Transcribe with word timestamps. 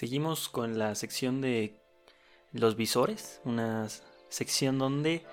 Seguimos 0.00 0.48
con 0.48 0.78
la 0.78 0.94
sección 0.94 1.42
de 1.42 1.78
los 2.52 2.74
visores, 2.74 3.42
una 3.44 3.86
sección 4.30 4.78
donde 4.78 5.26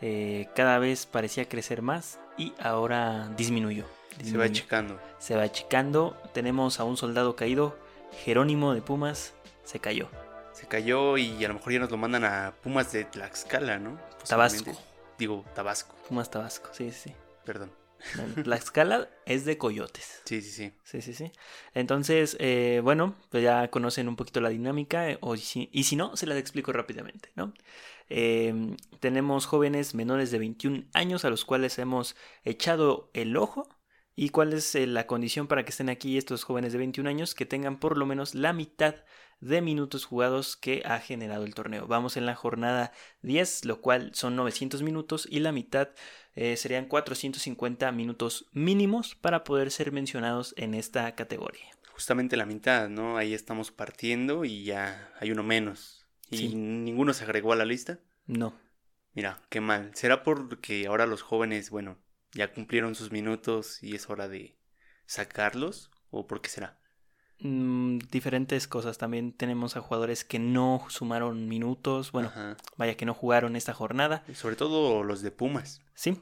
eh, 0.00 0.48
cada 0.54 0.78
vez 0.78 1.06
parecía 1.06 1.48
crecer 1.48 1.82
más 1.82 2.20
y 2.38 2.52
ahora 2.60 3.32
disminuyó. 3.36 3.84
Se 4.22 4.38
va 4.38 4.44
achicando. 4.44 5.00
Se 5.18 5.34
va 5.34 5.42
achicando. 5.42 6.16
Tenemos 6.32 6.78
a 6.78 6.84
un 6.84 6.96
soldado 6.96 7.34
caído, 7.34 7.76
Jerónimo 8.24 8.74
de 8.74 8.80
Pumas, 8.80 9.34
se 9.64 9.80
cayó. 9.80 10.08
Se 10.52 10.68
cayó 10.68 11.18
y 11.18 11.44
a 11.44 11.48
lo 11.48 11.54
mejor 11.54 11.72
ya 11.72 11.80
nos 11.80 11.90
lo 11.90 11.96
mandan 11.96 12.24
a 12.24 12.54
Pumas 12.62 12.92
de 12.92 13.04
Tlaxcala, 13.04 13.80
¿no? 13.80 13.98
Tabasco. 14.28 14.70
Digo, 15.18 15.44
Tabasco. 15.52 15.96
Pumas 16.08 16.30
Tabasco, 16.30 16.70
sí, 16.72 16.92
sí. 16.92 17.12
Perdón. 17.44 17.72
La 18.44 18.56
escala 18.56 19.08
es 19.26 19.44
de 19.44 19.58
coyotes. 19.58 20.22
Sí, 20.24 20.42
sí, 20.42 20.50
sí. 20.50 20.72
Sí, 20.84 21.02
sí, 21.02 21.14
sí. 21.14 21.32
Entonces, 21.74 22.36
eh, 22.40 22.80
bueno, 22.82 23.16
pues 23.30 23.42
ya 23.42 23.68
conocen 23.68 24.08
un 24.08 24.16
poquito 24.16 24.40
la 24.40 24.48
dinámica, 24.48 25.10
eh, 25.10 25.18
o 25.20 25.36
si, 25.36 25.68
y 25.72 25.84
si 25.84 25.96
no, 25.96 26.16
se 26.16 26.26
las 26.26 26.38
explico 26.38 26.72
rápidamente, 26.72 27.30
¿no? 27.34 27.54
Em, 28.08 28.76
tenemos 29.00 29.46
jóvenes 29.46 29.94
menores 29.94 30.30
de 30.30 30.38
21 30.38 30.84
años 30.92 31.24
a 31.24 31.30
los 31.30 31.44
cuales 31.44 31.78
hemos 31.78 32.16
echado 32.44 33.10
el 33.14 33.36
ojo. 33.36 33.68
¿Y 34.14 34.28
cuál 34.28 34.52
es 34.52 34.74
eh, 34.74 34.86
la 34.86 35.06
condición 35.06 35.46
para 35.46 35.64
que 35.64 35.70
estén 35.70 35.88
aquí 35.88 36.18
estos 36.18 36.44
jóvenes 36.44 36.72
de 36.72 36.78
21 36.78 37.08
años? 37.08 37.34
Que 37.34 37.46
tengan 37.46 37.78
por 37.80 37.96
lo 37.96 38.04
menos 38.04 38.34
la 38.34 38.52
mitad 38.52 38.96
de 39.42 39.60
minutos 39.60 40.04
jugados 40.04 40.56
que 40.56 40.82
ha 40.84 41.00
generado 41.00 41.44
el 41.44 41.54
torneo. 41.54 41.88
Vamos 41.88 42.16
en 42.16 42.26
la 42.26 42.36
jornada 42.36 42.92
10, 43.22 43.64
lo 43.64 43.80
cual 43.80 44.12
son 44.14 44.36
900 44.36 44.82
minutos 44.82 45.26
y 45.28 45.40
la 45.40 45.50
mitad 45.50 45.88
eh, 46.34 46.56
serían 46.56 46.86
450 46.86 47.90
minutos 47.92 48.46
mínimos 48.52 49.14
para 49.14 49.44
poder 49.44 49.70
ser 49.70 49.92
mencionados 49.92 50.54
en 50.56 50.74
esta 50.74 51.14
categoría. 51.14 51.66
Justamente 51.92 52.36
la 52.36 52.46
mitad, 52.46 52.88
¿no? 52.88 53.16
Ahí 53.16 53.34
estamos 53.34 53.70
partiendo 53.70 54.44
y 54.44 54.64
ya 54.64 55.12
hay 55.20 55.30
uno 55.30 55.42
menos. 55.42 56.06
¿Y 56.30 56.54
ninguno 56.54 57.12
se 57.12 57.24
agregó 57.24 57.52
a 57.52 57.56
la 57.56 57.66
lista? 57.66 58.00
No. 58.26 58.58
Mira, 59.12 59.42
qué 59.50 59.60
mal. 59.60 59.90
¿Será 59.94 60.22
porque 60.22 60.86
ahora 60.86 61.06
los 61.06 61.20
jóvenes, 61.20 61.68
bueno, 61.68 61.98
ya 62.32 62.52
cumplieron 62.52 62.94
sus 62.94 63.12
minutos 63.12 63.82
y 63.82 63.94
es 63.94 64.08
hora 64.08 64.28
de 64.28 64.56
sacarlos? 65.04 65.90
¿O 66.10 66.26
por 66.26 66.40
qué 66.40 66.48
será? 66.48 66.78
Mm, 67.42 67.98
diferentes 68.10 68.68
cosas. 68.68 68.98
También 68.98 69.32
tenemos 69.32 69.76
a 69.76 69.80
jugadores 69.80 70.24
que 70.24 70.38
no 70.38 70.84
sumaron 70.88 71.48
minutos. 71.48 72.12
Bueno, 72.12 72.30
vaya 72.76 72.96
que 72.96 73.04
no 73.04 73.14
jugaron 73.14 73.56
esta 73.56 73.74
jornada. 73.74 74.24
Sobre 74.34 74.56
todo 74.56 75.02
los 75.02 75.22
de 75.22 75.32
Pumas. 75.32 75.80
Sí, 75.94 76.18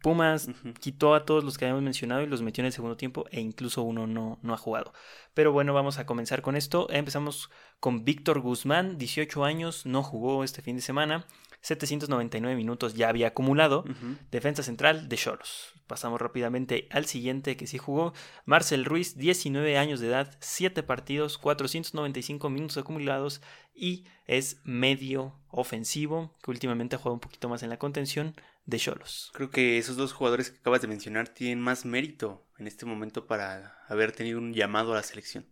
Pumas 0.00 0.48
quitó 0.80 1.14
a 1.14 1.24
todos 1.24 1.42
los 1.42 1.58
que 1.58 1.64
habíamos 1.64 1.82
mencionado 1.82 2.22
y 2.22 2.26
los 2.26 2.42
metió 2.42 2.62
en 2.62 2.66
el 2.66 2.72
segundo 2.72 2.96
tiempo 2.96 3.26
e 3.30 3.40
incluso 3.40 3.82
uno 3.82 4.06
no, 4.06 4.38
no 4.42 4.54
ha 4.54 4.56
jugado. 4.56 4.92
Pero 5.34 5.52
bueno, 5.52 5.74
vamos 5.74 5.98
a 5.98 6.06
comenzar 6.06 6.42
con 6.42 6.56
esto. 6.56 6.86
Empezamos 6.90 7.50
con 7.80 8.04
Víctor 8.04 8.40
Guzmán, 8.40 8.98
18 8.98 9.44
años, 9.44 9.84
no 9.84 10.02
jugó 10.02 10.44
este 10.44 10.62
fin 10.62 10.76
de 10.76 10.82
semana. 10.82 11.26
799 11.62 12.56
minutos 12.56 12.94
ya 12.94 13.08
había 13.08 13.28
acumulado. 13.28 13.84
Defensa 14.30 14.62
central 14.62 15.08
de 15.08 15.16
Choros. 15.16 15.72
Pasamos 15.86 16.20
rápidamente 16.20 16.88
al 16.90 17.06
siguiente 17.06 17.56
que 17.56 17.66
sí 17.66 17.78
jugó. 17.78 18.12
Marcel 18.44 18.84
Ruiz, 18.84 19.16
19 19.16 19.78
años 19.78 20.00
de 20.00 20.08
edad, 20.08 20.36
7 20.40 20.82
partidos, 20.82 21.38
495 21.38 22.50
minutos 22.50 22.78
acumulados 22.78 23.40
y 23.74 24.04
es 24.26 24.60
medio 24.64 25.40
ofensivo, 25.48 26.36
que 26.42 26.50
últimamente 26.50 26.96
ha 26.96 26.98
jugado 26.98 27.14
un 27.14 27.20
poquito 27.20 27.48
más 27.48 27.62
en 27.62 27.70
la 27.70 27.78
contención 27.78 28.34
de 28.64 28.78
Cholos. 28.78 29.30
Creo 29.34 29.50
que 29.50 29.78
esos 29.78 29.96
dos 29.96 30.12
jugadores 30.12 30.50
que 30.50 30.58
acabas 30.58 30.82
de 30.82 30.88
mencionar 30.88 31.28
tienen 31.28 31.60
más 31.60 31.84
mérito 31.84 32.46
en 32.58 32.66
este 32.66 32.86
momento 32.86 33.26
para 33.26 33.78
haber 33.88 34.12
tenido 34.12 34.38
un 34.38 34.52
llamado 34.52 34.92
a 34.92 34.96
la 34.96 35.02
selección. 35.02 35.46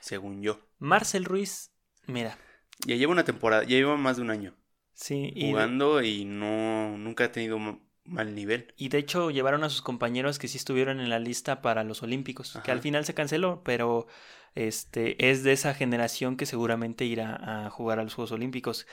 Según 0.00 0.42
yo. 0.42 0.60
Marcel 0.78 1.24
Ruiz, 1.24 1.72
mira. 2.06 2.38
Ya 2.86 2.96
lleva 2.96 3.12
una 3.12 3.24
temporada, 3.24 3.62
ya 3.62 3.76
lleva 3.76 3.96
más 3.96 4.16
de 4.16 4.22
un 4.22 4.30
año. 4.30 4.56
Sí, 5.00 5.32
jugando 5.40 6.02
y 6.02 6.24
no 6.24 6.98
nunca 6.98 7.24
ha 7.24 7.32
tenido 7.32 7.58
mal 8.04 8.34
nivel. 8.34 8.74
Y 8.76 8.88
de 8.90 8.98
hecho 8.98 9.30
llevaron 9.30 9.64
a 9.64 9.70
sus 9.70 9.82
compañeros 9.82 10.38
que 10.38 10.48
sí 10.48 10.58
estuvieron 10.58 11.00
en 11.00 11.08
la 11.08 11.18
lista 11.18 11.62
para 11.62 11.84
los 11.84 12.02
Olímpicos, 12.02 12.58
que 12.64 12.70
al 12.70 12.80
final 12.80 13.04
se 13.04 13.14
canceló, 13.14 13.62
pero 13.64 14.06
este 14.54 15.30
es 15.30 15.42
de 15.42 15.52
esa 15.52 15.74
generación 15.74 16.36
que 16.36 16.46
seguramente 16.46 17.04
irá 17.04 17.66
a 17.66 17.70
jugar 17.70 17.98
a 17.98 18.04
los 18.04 18.14
Juegos 18.14 18.32
Olímpicos 18.32 18.86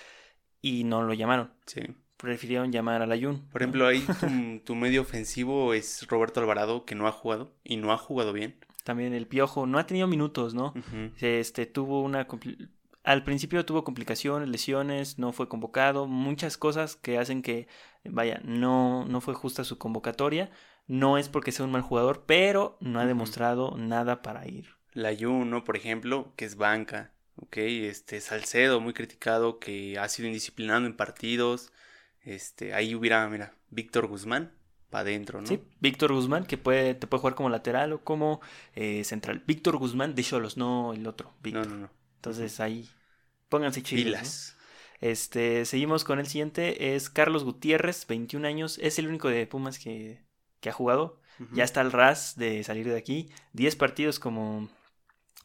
y 0.62 0.86
no 0.86 1.04
lo 1.04 1.14
llamaron. 1.14 1.52
Sí 1.66 1.82
prefirieron 2.18 2.72
llamar 2.72 3.02
a 3.02 3.18
Jun. 3.20 3.48
Por 3.52 3.62
ejemplo, 3.62 3.88
ahí 3.88 4.04
tu, 4.66 4.76
medio 4.76 5.02
ofensivo 5.02 5.74
es 5.74 6.06
Roberto 6.08 6.40
Alvarado, 6.40 6.84
que 6.84 6.96
no 6.96 7.08
ha 7.08 7.12
jugado 7.12 7.54
y 7.64 7.78
no 7.78 7.94
ha 7.94 7.98
jugado 7.98 8.34
bien. 8.34 8.56
También 8.84 9.14
el 9.14 9.28
Piojo 9.28 9.66
no 9.68 9.80
ha 9.80 9.86
tenido 9.86 10.08
minutos, 10.08 10.54
¿no? 10.54 10.74
Este 11.20 11.66
tuvo 11.66 12.02
una 12.02 12.26
al 13.08 13.24
principio 13.24 13.66
tuvo 13.66 13.86
complicaciones, 13.86 14.50
lesiones, 14.50 15.18
no 15.18 15.32
fue 15.32 15.48
convocado, 15.48 16.08
muchas 16.08 16.58
cosas 16.58 16.98
que 16.98 17.18
hacen 17.18 17.42
que 17.42 17.70
vaya, 18.04 18.42
no 18.44 19.06
no 19.06 19.22
fue 19.22 19.34
justa 19.34 19.64
su 19.64 19.78
convocatoria. 19.78 20.52
No 20.88 21.18
es 21.18 21.30
porque 21.30 21.52
sea 21.52 21.66
un 21.66 21.72
mal 21.72 21.82
jugador, 21.82 22.24
pero 22.26 22.78
no 22.82 23.00
ha 23.00 23.06
demostrado 23.06 23.76
nada 23.78 24.22
para 24.22 24.48
ir. 24.48 24.76
Layun, 24.94 25.50
¿no? 25.50 25.64
Por 25.64 25.78
ejemplo, 25.78 26.34
que 26.36 26.46
es 26.46 26.56
banca, 26.56 27.12
¿ok? 27.36 27.58
Este 27.58 28.20
Salcedo, 28.20 28.82
muy 28.82 28.94
criticado, 28.94 29.60
que 29.60 29.98
ha 29.98 30.08
sido 30.10 30.28
indisciplinado 30.28 30.86
en 30.86 30.96
partidos, 30.96 31.72
este, 32.22 32.74
ahí 32.74 32.94
hubiera, 32.94 33.28
mira, 33.30 33.54
Víctor 33.70 34.08
Guzmán 34.08 34.54
para 34.90 35.02
adentro, 35.02 35.42
¿no? 35.42 35.48
Sí, 35.48 35.62
Víctor 35.80 36.14
Guzmán, 36.14 36.46
que 36.46 36.58
puede, 36.58 36.94
te 36.94 37.08
puede 37.08 37.22
jugar 37.22 37.36
como 37.36 37.50
lateral 37.50 37.94
o 37.94 38.04
como 38.04 38.42
eh, 38.76 39.04
central. 39.06 39.44
Víctor 39.46 39.78
Guzmán 39.78 40.14
de 40.14 40.24
Cholos, 40.24 40.58
no 40.58 40.94
el 40.94 41.08
otro. 41.08 41.34
No, 41.44 41.64
no, 41.64 41.76
no. 41.76 41.90
Entonces 42.18 42.60
ahí, 42.60 42.90
pónganse 43.50 43.84
chilas. 43.84 44.58
Este, 45.00 45.66
seguimos 45.66 46.04
con 46.04 46.20
el 46.20 46.28
siguiente, 46.28 46.96
es 46.96 47.10
Carlos 47.10 47.44
Gutiérrez, 47.44 48.08
21 48.08 48.48
años, 48.48 48.80
es 48.82 48.98
el 48.98 49.08
único 49.08 49.30
de 49.30 49.46
Pumas 49.46 49.78
que, 49.80 50.24
que 50.60 50.70
ha 50.70 50.74
jugado. 50.74 51.22
Ya 51.54 51.64
está 51.64 51.82
al 51.82 51.92
ras 51.92 52.36
de 52.36 52.64
salir 52.64 52.88
de 52.88 52.98
aquí. 52.98 53.30
10 53.54 53.76
partidos 53.76 54.20
como, 54.20 54.70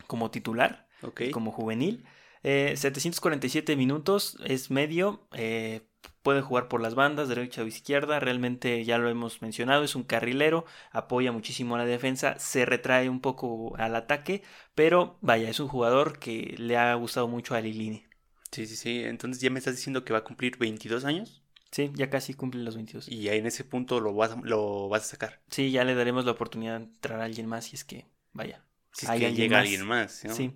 como 0.07 0.31
titular, 0.31 0.89
como 1.33 1.53
juvenil. 1.53 2.07
747 2.43 3.73
eh, 3.73 3.77
minutos, 3.77 4.39
es 4.45 4.71
medio. 4.71 5.29
Eh, 5.35 5.83
puede 6.23 6.41
jugar 6.41 6.69
por 6.69 6.81
las 6.81 6.95
bandas, 6.95 7.29
derecha 7.29 7.63
o 7.63 7.67
izquierda, 7.67 8.21
realmente 8.21 8.85
ya 8.85 8.99
lo 8.99 9.09
hemos 9.09 9.43
mencionado, 9.43 9.85
es 9.85 9.97
un 9.97 10.05
carrilero, 10.05 10.65
apoya 10.91 11.33
muchísimo 11.33 11.75
a 11.75 11.79
la 11.79 11.85
defensa, 11.85 12.39
se 12.39 12.65
retrae 12.65 13.09
un 13.09 13.21
poco 13.21 13.75
al 13.77 13.97
ataque, 13.97 14.43
pero 14.75 15.19
vaya, 15.21 15.49
es 15.49 15.61
un 15.61 15.69
jugador 15.69 16.19
que 16.19 16.55
le 16.59 16.77
ha 16.77 16.95
gustado 16.95 17.29
mucho 17.29 17.55
a 17.55 17.61
Lilini. 17.61 18.05
Sí, 18.51 18.67
sí, 18.67 18.77
sí, 18.77 19.03
entonces 19.03 19.43
ya 19.43 19.51
me 19.51 19.59
estás 19.59 19.77
diciendo 19.77 20.05
que 20.05 20.13
va 20.13 20.21
a 20.21 20.25
cumplir 20.25 20.59
22 20.59 21.05
años. 21.05 21.43
Sí, 21.71 21.91
ya 21.95 22.11
casi 22.11 22.35
cumple 22.35 22.63
los 22.63 22.75
22. 22.75 23.09
Y 23.09 23.31
ahí 23.31 23.39
en 23.39 23.47
ese 23.47 23.65
punto 23.65 23.99
lo 23.99 24.15
vas, 24.15 24.37
lo 24.43 24.91
vas 24.91 25.05
a 25.05 25.07
sacar. 25.07 25.41
Sí, 25.49 25.71
ya 25.71 25.85
le 25.85 25.95
daremos 25.95 26.27
la 26.27 26.33
oportunidad 26.33 26.79
de 26.79 26.85
entrar 26.85 27.21
a 27.21 27.25
alguien 27.25 27.47
más 27.47 27.65
si 27.65 27.77
es 27.77 27.85
que, 27.85 28.07
vaya, 28.33 28.63
si 28.93 29.07
es 29.07 29.13
que 29.13 29.33
llega 29.33 29.61
alguien 29.61 29.87
más. 29.87 30.23
Sí, 30.29 30.53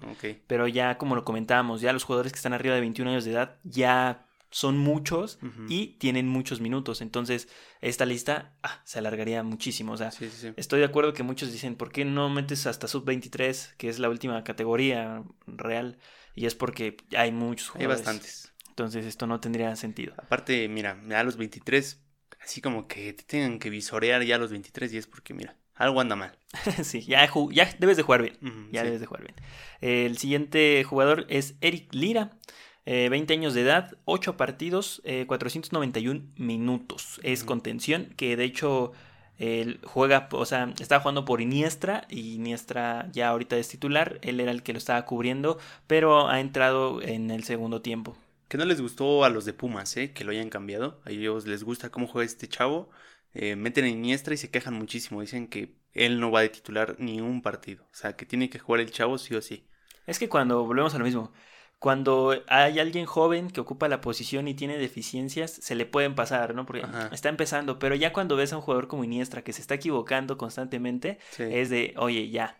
pero 0.47 0.69
ya 0.69 0.99
como 0.99 1.15
lo 1.15 1.25
comentábamos, 1.25 1.81
ya 1.81 1.95
los 1.95 2.05
jugadores 2.05 2.33
que 2.33 2.37
están 2.37 2.53
arriba 2.53 2.75
de 2.75 2.83
21 2.83 3.11
años 3.11 3.25
de 3.25 3.33
edad 3.33 3.57
ya 3.65 4.26
son 4.51 4.79
muchos 4.79 5.39
y 5.69 5.99
tienen 5.99 6.29
muchos 6.29 6.61
minutos. 6.61 7.01
Entonces, 7.01 7.49
esta 7.81 8.07
lista 8.07 8.57
ah, 8.63 8.81
se 8.85 8.99
alargaría 8.99 9.43
muchísimo. 9.43 9.93
O 9.93 9.97
sea, 9.97 10.11
estoy 10.57 10.81
de 10.81 10.85
acuerdo 10.85 11.13
que 11.13 11.23
muchos 11.23 11.53
dicen, 11.53 11.77
¿por 11.77 11.93
qué 11.93 12.05
no 12.05 12.29
metes 12.29 12.67
hasta 12.67 12.89
sub-23, 12.89 13.75
que 13.77 13.89
es 13.89 13.99
la 13.99 14.09
última 14.09 14.43
categoría 14.45 15.23
real? 15.47 15.99
Y 16.35 16.47
es 16.47 16.55
porque 16.55 16.97
hay 17.17 17.33
muchos 17.33 17.69
jugadores. 17.71 17.99
Hay 17.99 18.05
bastantes. 18.05 18.53
Entonces, 18.69 19.07
esto 19.07 19.27
no 19.27 19.41
tendría 19.41 19.75
sentido. 19.77 20.15
Aparte, 20.19 20.69
mira, 20.69 21.01
a 21.15 21.23
los 21.23 21.37
23, 21.37 22.01
así 22.41 22.61
como 22.61 22.87
que 22.87 23.13
te 23.13 23.25
tengan 23.25 23.59
que 23.59 23.71
visorear 23.71 24.23
ya 24.23 24.37
a 24.37 24.39
los 24.39 24.51
23 24.51 24.93
y 24.93 24.99
es 24.99 25.07
porque, 25.07 25.35
mira, 25.35 25.57
algo 25.75 26.01
anda 26.01 26.17
mal. 26.17 26.39
sí, 26.83 27.03
ya, 27.03 27.29
ya 27.53 27.75
debes 27.79 27.97
de 27.97 28.03
jugar 28.03 28.23
bien. 28.23 28.71
ya 28.73 28.83
debes 28.83 29.01
de 29.01 29.07
jugar 29.07 29.25
bien. 29.25 29.37
El 29.81 30.19
siguiente 30.19 30.83
jugador 30.85 31.27
es 31.29 31.57
Eric 31.61 31.93
Lira. 31.93 32.39
20 32.87 33.33
eh, 33.33 33.37
años 33.37 33.55
de 33.55 33.63
edad, 33.63 33.97
8 34.05 34.37
partidos, 34.37 35.03
491 35.27 36.21
eh, 36.21 36.23
minutos. 36.37 37.21
Es 37.23 37.43
contención, 37.43 38.15
que 38.17 38.37
de 38.37 38.45
hecho 38.45 38.93
él 39.39 39.81
juega, 39.85 40.29
o 40.31 40.47
sea, 40.47 40.73
estaba 40.81 41.03
jugando 41.03 41.25
por 41.25 41.41
Iniestra 41.41 42.07
y 42.09 42.35
Iniestra 42.35 43.09
ya 43.13 43.29
ahorita 43.29 43.57
es 43.57 43.69
titular. 43.69 44.19
Él 44.23 44.41
era 44.41 44.53
el 44.53 44.63
que 44.63 44.73
lo 44.73 44.79
estaba 44.79 45.05
cubriendo, 45.05 45.59
pero 45.87 46.29
ha 46.29 46.41
entrado 46.41 47.03
en 47.03 47.31
el 47.31 47.45
segundo 47.45 47.83
tiempo. 47.83 48.17
Que 48.49 48.57
no 48.57 48.65
les 48.65 48.81
gustó 48.81 49.25
a 49.25 49.29
los 49.29 49.45
de 49.45 49.53
Pumas, 49.53 49.97
¿eh? 49.97 50.13
Que 50.13 50.25
lo 50.25 50.31
hayan 50.31 50.49
cambiado. 50.49 51.01
A 51.05 51.11
ellos 51.11 51.47
les 51.47 51.65
gusta 51.65 51.91
cómo 51.91 52.07
juega 52.07 52.25
este 52.25 52.49
chavo. 52.49 52.89
Eh, 53.35 53.57
meten 53.57 53.85
a 53.85 53.89
Iniestra 53.89 54.35
y 54.35 54.37
se 54.37 54.51
quejan 54.51 54.75
muchísimo. 54.75 55.21
Dicen 55.21 55.49
que 55.49 55.75
él 55.93 56.21
no 56.21 56.31
va 56.31 56.43
de 56.43 56.51
titular 56.51 56.95
ni 57.01 57.21
un 57.21 57.43
partido. 57.43 57.85
O 57.93 57.95
sea, 57.95 58.15
que 58.15 58.25
tiene 58.25 58.49
que 58.49 58.61
jugar 58.61 58.81
el 58.81 58.93
chavo 58.93 59.19
sí 59.19 59.35
o 59.35 59.43
sí. 59.43 59.67
Es 60.07 60.21
que 60.21 60.29
cuando 60.29 60.65
volvemos 60.65 60.95
a 60.95 60.99
lo 60.99 61.05
mismo, 61.05 61.33
cuando 61.79 62.35
hay 62.49 62.79
alguien 62.79 63.07
joven 63.07 63.51
que 63.51 63.61
ocupa 63.61 63.89
la 63.89 64.01
posición 64.01 64.49
y 64.49 64.55
tiene 64.55 64.79
deficiencias, 64.79 65.51
se 65.53 65.75
le 65.75 65.87
pueden 65.87 66.15
pasar, 66.15 66.55
¿no? 66.55 66.67
Porque 66.67 66.83
está 67.13 67.29
empezando, 67.29 67.79
pero 67.79 67.95
ya 67.95 68.13
cuando 68.13 68.35
ves 68.37 68.53
a 68.53 68.57
un 68.57 68.63
jugador 68.63 68.89
como 68.89 69.05
Iniestra 69.05 69.43
que 69.43 69.53
se 69.53 69.61
está 69.61 69.75
equivocando 69.75 70.39
constantemente, 70.39 71.19
es 71.39 71.71
de, 71.71 71.95
oye, 71.99 72.31
ya, 72.31 72.59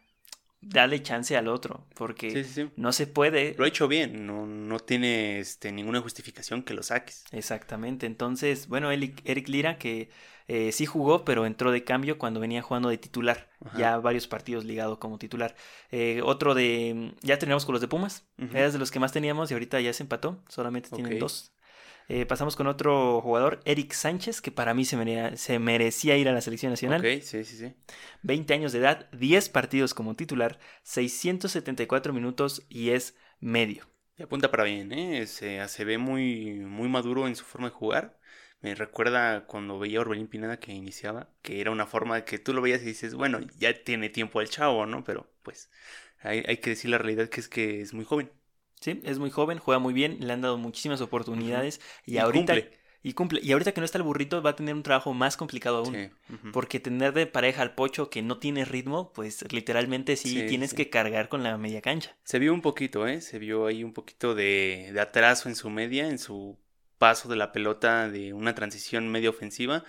dale 0.61 1.03
chance 1.03 1.37
al 1.37 1.49
otro, 1.49 1.87
porque 1.95 2.47
no 2.77 2.93
se 2.93 3.07
puede. 3.07 3.55
Lo 3.59 3.65
ha 3.65 3.69
hecho 3.69 3.89
bien, 3.89 4.27
no, 4.27 4.47
no 4.47 4.79
tiene 4.79 5.39
este, 5.39 5.73
ninguna 5.73 6.01
justificación 6.01 6.63
que 6.63 6.75
lo 6.75 6.83
saques. 6.83 7.25
Exactamente, 7.33 8.07
entonces, 8.07 8.69
bueno, 8.69 8.91
Eric 8.91 9.49
Lira 9.49 9.79
que 9.79 10.09
eh, 10.49 10.71
sí 10.71 10.87
jugó, 10.87 11.25
pero 11.25 11.45
entró 11.45 11.73
de 11.73 11.83
cambio 11.83 12.19
cuando 12.19 12.39
venía 12.39 12.63
jugando 12.63 12.89
de 12.89 12.99
titular, 12.99 13.49
ya 13.77 13.99
varios 13.99 14.29
partidos 14.29 14.65
ligado 14.65 15.01
como 15.01 15.19
titular. 15.19 15.57
Eh, 15.91 16.21
otro 16.25 16.55
de, 16.55 17.15
ya 17.23 17.39
teníamos 17.39 17.65
con 17.65 17.73
los 17.73 17.81
de 17.81 17.89
Pumas, 17.89 18.25
uh 18.39 18.47
de 18.47 18.79
los 18.79 18.91
que 18.91 19.01
más 19.01 19.13
teníamos 19.13 19.51
y 19.51 19.55
ahorita 19.55 19.81
ya 19.81 19.93
se 19.93 20.05
empató, 20.05 20.43
solamente 20.49 20.91
tienen 20.91 21.19
dos. 21.19 21.53
Eh, 22.09 22.25
pasamos 22.25 22.55
con 22.55 22.69
otro 22.69 23.21
jugador, 23.21 23.61
Eric 23.65 23.93
Sánchez, 23.93 24.41
que 24.41 24.53
para 24.53 24.75
mí 24.75 24.85
se, 24.85 25.37
se, 25.37 25.59
merecía 25.59 26.17
ir 26.17 26.29
a 26.29 26.33
la 26.33 26.41
selección 26.41 26.71
nacional. 26.71 27.01
Ok, 27.01 27.23
sí, 27.23 27.45
sí, 27.45 27.57
sí. 27.57 27.75
20 28.23 28.55
años 28.55 28.73
de 28.73 28.79
edad, 28.79 29.11
10 29.13 29.49
partidos 29.49 29.93
como 29.93 30.15
titular, 30.15 30.59
674 30.85 32.13
minutos 32.13 32.65
y 32.69 32.91
es 32.91 33.17
medio. 33.41 33.89
Y 34.17 34.23
apunta 34.23 34.51
para 34.51 34.65
bien, 34.65 34.93
¿eh? 34.93 35.27
Se, 35.27 35.67
se 35.69 35.85
ve 35.85 35.99
muy, 35.99 36.61
muy 36.61 36.89
maduro 36.89 37.27
en 37.27 37.35
su 37.35 37.45
forma 37.45 37.69
de 37.69 37.75
jugar. 37.75 38.19
Me 38.61 38.75
recuerda 38.75 39.47
cuando 39.47 39.79
veía 39.79 39.99
a 39.99 40.03
Orbelín 40.03 40.29
Pineda 40.29 40.59
que 40.59 40.73
iniciaba, 40.73 41.29
que 41.43 41.61
era 41.61 41.71
una 41.71 41.87
forma 41.87 42.15
de 42.17 42.25
que 42.25 42.39
tú 42.39 42.55
lo 42.55 42.63
veías 42.63 42.83
y 42.83 42.87
dices, 42.87 43.15
bueno, 43.15 43.41
ya 43.59 43.83
tiene 43.85 44.09
tiempo 44.11 44.41
el 44.41 44.49
chavo, 44.49 44.87
¿no? 44.87 45.05
Pero 45.05 45.31
pues 45.43 45.71
hay, 46.21 46.45
hay 46.47 46.59
que 46.59 46.71
decir 46.71 46.91
la 46.91 46.99
realidad 46.99 47.29
que 47.29 47.41
es 47.41 47.49
que 47.49 47.81
es 47.81 47.93
muy 47.93 48.05
joven. 48.05 48.31
Sí, 48.81 49.01
es 49.05 49.19
muy 49.19 49.31
joven, 49.31 49.59
juega 49.59 49.79
muy 49.79 49.95
bien, 49.95 50.19
le 50.21 50.33
han 50.33 50.41
dado 50.41 50.59
muchísimas 50.59 51.01
oportunidades 51.01 51.81
y, 52.05 52.19
ahorita 52.19 52.55
cumple. 52.55 52.79
y 53.03 53.13
cumple. 53.15 53.41
Y 53.43 53.53
ahorita 53.53 53.73
que 53.73 53.81
no 53.81 53.85
está 53.85 53.99
el 53.99 54.05
burrito 54.05 54.43
va 54.43 54.51
a 54.51 54.57
tener 54.57 54.75
un 54.75 54.83
trabajo 54.83 55.15
más 55.15 55.37
complicado 55.37 55.79
aún, 55.79 56.11
porque 56.53 56.79
tener 56.79 57.13
de 57.13 57.27
pareja 57.27 57.63
al 57.63 57.75
Pocho 57.75 58.11
que 58.11 58.23
no 58.23 58.39
tiene 58.39 58.65
ritmo, 58.65 59.13
pues 59.13 59.51
literalmente 59.53 60.17
sí, 60.17 60.45
tienes 60.47 60.75
que 60.75 60.91
cargar 60.91 61.29
con 61.29 61.43
la 61.43 61.57
media 61.57 61.81
cancha. 61.81 62.17
Se 62.25 62.39
vio 62.39 62.53
un 62.53 62.63
poquito, 62.63 63.07
¿eh? 63.07 63.21
Se 63.21 63.39
vio 63.39 63.67
ahí 63.67 63.83
un 63.83 63.93
poquito 63.93 64.35
de, 64.35 64.91
de 64.93 65.01
atraso 65.01 65.49
en 65.49 65.57
su 65.57 65.71
media, 65.71 66.09
en 66.09 66.19
su 66.19 66.59
paso 66.99 67.29
de 67.29 67.37
la 67.37 67.53
pelota 67.53 68.09
de 68.09 68.33
una 68.33 68.55
transición 68.55 69.09
media 69.09 69.31
ofensiva. 69.31 69.85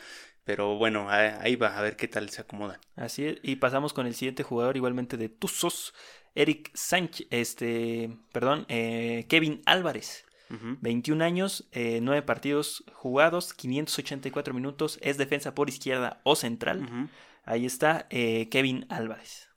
Pero 0.47 0.77
bueno, 0.77 1.07
ahí 1.09 1.57
va, 1.57 1.77
a 1.77 1.81
ver 1.81 1.97
qué 1.97 2.07
tal 2.07 2.29
se 2.29 2.39
acomoda. 2.39 2.79
Así 2.95 3.25
es, 3.25 3.37
y 3.43 3.57
pasamos 3.57 3.91
con 3.91 4.07
el 4.07 4.15
siguiente 4.15 4.43
jugador 4.43 4.77
igualmente 4.77 5.17
de 5.17 5.27
Tuzos, 5.27 5.93
Eric 6.37 6.69
Sánchez, 6.75 7.27
este, 7.31 8.15
perdón, 8.31 8.65
eh, 8.69 9.25
Kevin 9.27 9.61
Álvarez. 9.65 10.23
21 10.49 11.25
años, 11.25 11.67
9 11.73 12.19
eh, 12.19 12.21
partidos 12.21 12.85
jugados, 12.93 13.53
584 13.53 14.53
minutos, 14.53 14.97
es 15.01 15.17
defensa 15.17 15.53
por 15.53 15.67
izquierda 15.67 16.21
o 16.23 16.37
central. 16.37 17.09
Ahí 17.43 17.65
está 17.65 18.07
eh, 18.11 18.47
Kevin 18.47 18.85
Álvarez. 18.87 19.49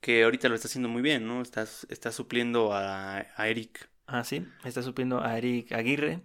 Que 0.00 0.24
ahorita 0.24 0.48
lo 0.48 0.54
está 0.54 0.68
haciendo 0.68 0.88
muy 0.88 1.02
bien, 1.02 1.26
¿no? 1.26 1.42
Está, 1.42 1.66
está 1.90 2.12
supliendo 2.12 2.70
a, 2.72 3.26
Eric. 3.40 3.90
Ah, 4.06 4.24
sí, 4.24 4.46
está 4.64 4.82
supliendo 4.82 5.22
a 5.22 5.36
Eric 5.36 5.72
Aguirre. 5.72 6.22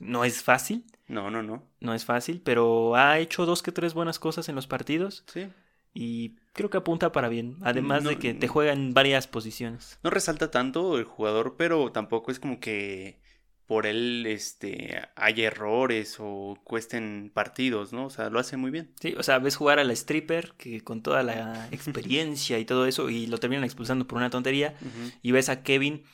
no 0.00 0.24
es 0.26 0.42
fácil. 0.42 0.84
No, 1.06 1.30
no, 1.30 1.42
no. 1.42 1.66
No 1.80 1.94
es 1.94 2.04
fácil, 2.04 2.42
pero 2.44 2.96
ha 2.96 3.18
hecho 3.18 3.46
dos 3.46 3.62
que 3.62 3.72
tres 3.72 3.94
buenas 3.94 4.18
cosas 4.18 4.50
en 4.50 4.56
los 4.56 4.66
partidos. 4.66 5.24
Sí 5.32 5.48
y 5.94 6.36
creo 6.52 6.70
que 6.70 6.78
apunta 6.78 7.12
para 7.12 7.28
bien, 7.28 7.56
además 7.62 8.04
de 8.04 8.18
que 8.18 8.34
te 8.34 8.48
juega 8.48 8.72
en 8.72 8.94
varias 8.94 9.26
posiciones. 9.26 9.98
No 10.02 10.10
resalta 10.10 10.50
tanto 10.50 10.98
el 10.98 11.04
jugador, 11.04 11.56
pero 11.56 11.92
tampoco 11.92 12.30
es 12.30 12.40
como 12.40 12.60
que 12.60 13.20
por 13.66 13.86
él 13.86 14.26
este 14.26 15.00
hay 15.16 15.42
errores 15.42 16.16
o 16.18 16.58
cuesten 16.64 17.30
partidos, 17.32 17.92
¿no? 17.92 18.06
O 18.06 18.10
sea, 18.10 18.28
lo 18.28 18.38
hace 18.38 18.56
muy 18.56 18.70
bien. 18.70 18.92
Sí, 19.00 19.14
o 19.16 19.22
sea, 19.22 19.38
ves 19.38 19.56
jugar 19.56 19.78
a 19.78 19.84
la 19.84 19.92
stripper 19.92 20.52
que 20.56 20.82
con 20.82 21.02
toda 21.02 21.22
la 21.22 21.68
experiencia 21.70 22.58
y 22.58 22.64
todo 22.64 22.86
eso 22.86 23.08
y 23.08 23.26
lo 23.26 23.38
terminan 23.38 23.64
expulsando 23.64 24.06
por 24.06 24.18
una 24.18 24.30
tontería 24.30 24.74
y 25.22 25.32
ves 25.32 25.48
a 25.48 25.62
Kevin 25.62 26.04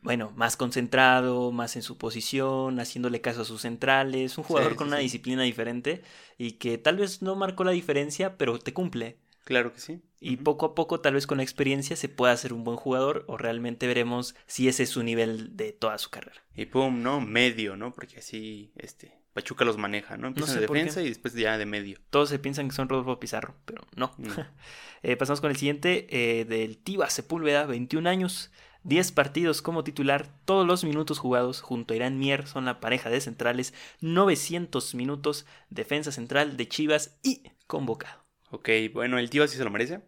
bueno, 0.00 0.32
más 0.36 0.56
concentrado, 0.56 1.50
más 1.50 1.74
en 1.76 1.82
su 1.82 1.98
posición, 1.98 2.78
haciéndole 2.78 3.20
caso 3.20 3.42
a 3.42 3.44
sus 3.44 3.62
centrales, 3.62 4.38
un 4.38 4.44
jugador 4.44 4.76
con 4.76 4.88
una 4.88 4.98
disciplina 4.98 5.42
diferente 5.42 6.02
y 6.36 6.52
que 6.52 6.78
tal 6.78 6.98
vez 6.98 7.20
no 7.20 7.34
marcó 7.34 7.64
la 7.64 7.72
diferencia, 7.72 8.36
pero 8.36 8.58
te 8.58 8.72
cumple. 8.72 9.18
Claro 9.48 9.72
que 9.72 9.80
sí. 9.80 10.02
Y 10.20 10.36
poco 10.36 10.66
a 10.66 10.74
poco, 10.74 11.00
tal 11.00 11.14
vez 11.14 11.26
con 11.26 11.38
la 11.38 11.42
experiencia, 11.42 11.96
se 11.96 12.10
pueda 12.10 12.34
hacer 12.34 12.52
un 12.52 12.64
buen 12.64 12.76
jugador 12.76 13.24
o 13.28 13.38
realmente 13.38 13.86
veremos 13.86 14.34
si 14.46 14.68
ese 14.68 14.82
es 14.82 14.90
su 14.90 15.02
nivel 15.02 15.56
de 15.56 15.72
toda 15.72 15.96
su 15.96 16.10
carrera. 16.10 16.42
Y 16.54 16.66
pum, 16.66 17.02
¿no? 17.02 17.22
Medio, 17.22 17.74
¿no? 17.74 17.90
Porque 17.90 18.18
así, 18.18 18.72
este, 18.76 19.22
Pachuca 19.32 19.64
los 19.64 19.78
maneja, 19.78 20.18
¿no? 20.18 20.26
Empiezan 20.26 20.56
de 20.56 20.60
defensa 20.66 21.00
y 21.00 21.08
después 21.08 21.32
ya 21.32 21.56
de 21.56 21.64
medio. 21.64 21.98
Todos 22.10 22.28
se 22.28 22.38
piensan 22.38 22.68
que 22.68 22.74
son 22.74 22.90
Rodolfo 22.90 23.18
Pizarro, 23.18 23.54
pero 23.64 23.80
no. 23.96 24.14
Eh, 25.02 25.16
pasamos 25.16 25.40
con 25.40 25.50
el 25.50 25.56
siguiente, 25.56 26.08
eh, 26.10 26.44
del 26.44 26.76
Tiva 26.76 27.08
Sepúlveda, 27.08 27.64
21 27.64 28.06
años, 28.10 28.50
10 28.82 29.12
partidos 29.12 29.62
como 29.62 29.82
titular, 29.82 30.28
todos 30.44 30.66
los 30.66 30.84
minutos 30.84 31.20
jugados 31.20 31.62
junto 31.62 31.94
a 31.94 31.96
Irán 31.96 32.18
Mier 32.18 32.46
son 32.48 32.66
la 32.66 32.80
pareja 32.80 33.08
de 33.08 33.22
centrales, 33.22 33.72
900 34.02 34.94
minutos, 34.94 35.46
defensa 35.70 36.12
central 36.12 36.58
de 36.58 36.68
Chivas 36.68 37.16
y 37.22 37.44
convocado. 37.66 38.27
Ok, 38.50 38.68
bueno, 38.92 39.18
el 39.18 39.30
Tiva 39.30 39.46
sí 39.46 39.56
se 39.56 39.64
lo 39.64 39.70
merece. 39.70 40.00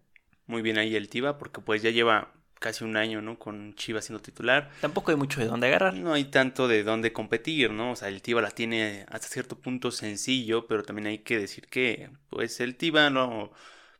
Muy 0.46 0.62
bien 0.62 0.78
ahí 0.78 0.96
el 0.96 1.08
Tiva, 1.08 1.38
porque 1.38 1.60
pues 1.60 1.82
ya 1.82 1.90
lleva 1.90 2.32
casi 2.60 2.84
un 2.84 2.96
año, 2.96 3.20
¿no? 3.22 3.38
Con 3.38 3.75
Chivas 3.75 4.04
siendo 4.04 4.22
titular. 4.22 4.70
Tampoco 4.81 5.10
hay 5.10 5.16
mucho 5.16 5.40
de 5.40 5.46
dónde 5.46 5.66
agarrar. 5.66 5.94
No 5.94 6.12
hay 6.12 6.25
tanto 6.25 6.69
de 6.69 6.84
dónde 6.84 7.12
competir, 7.12 7.72
¿no? 7.72 7.92
O 7.92 7.96
sea, 7.96 8.08
el 8.08 8.22
Tiva 8.22 8.42
la 8.42 8.50
tiene 8.50 9.06
hasta 9.08 9.28
cierto 9.28 9.58
punto 9.58 9.90
sencillo, 9.90 10.66
pero 10.69 10.84
también 10.84 11.06
hay 11.08 11.19
que 11.19 11.38
decir 11.38 11.66
que, 11.69 12.10
pues, 12.28 12.60
el 12.60 12.76
Tiva 12.76 13.10
no, 13.10 13.50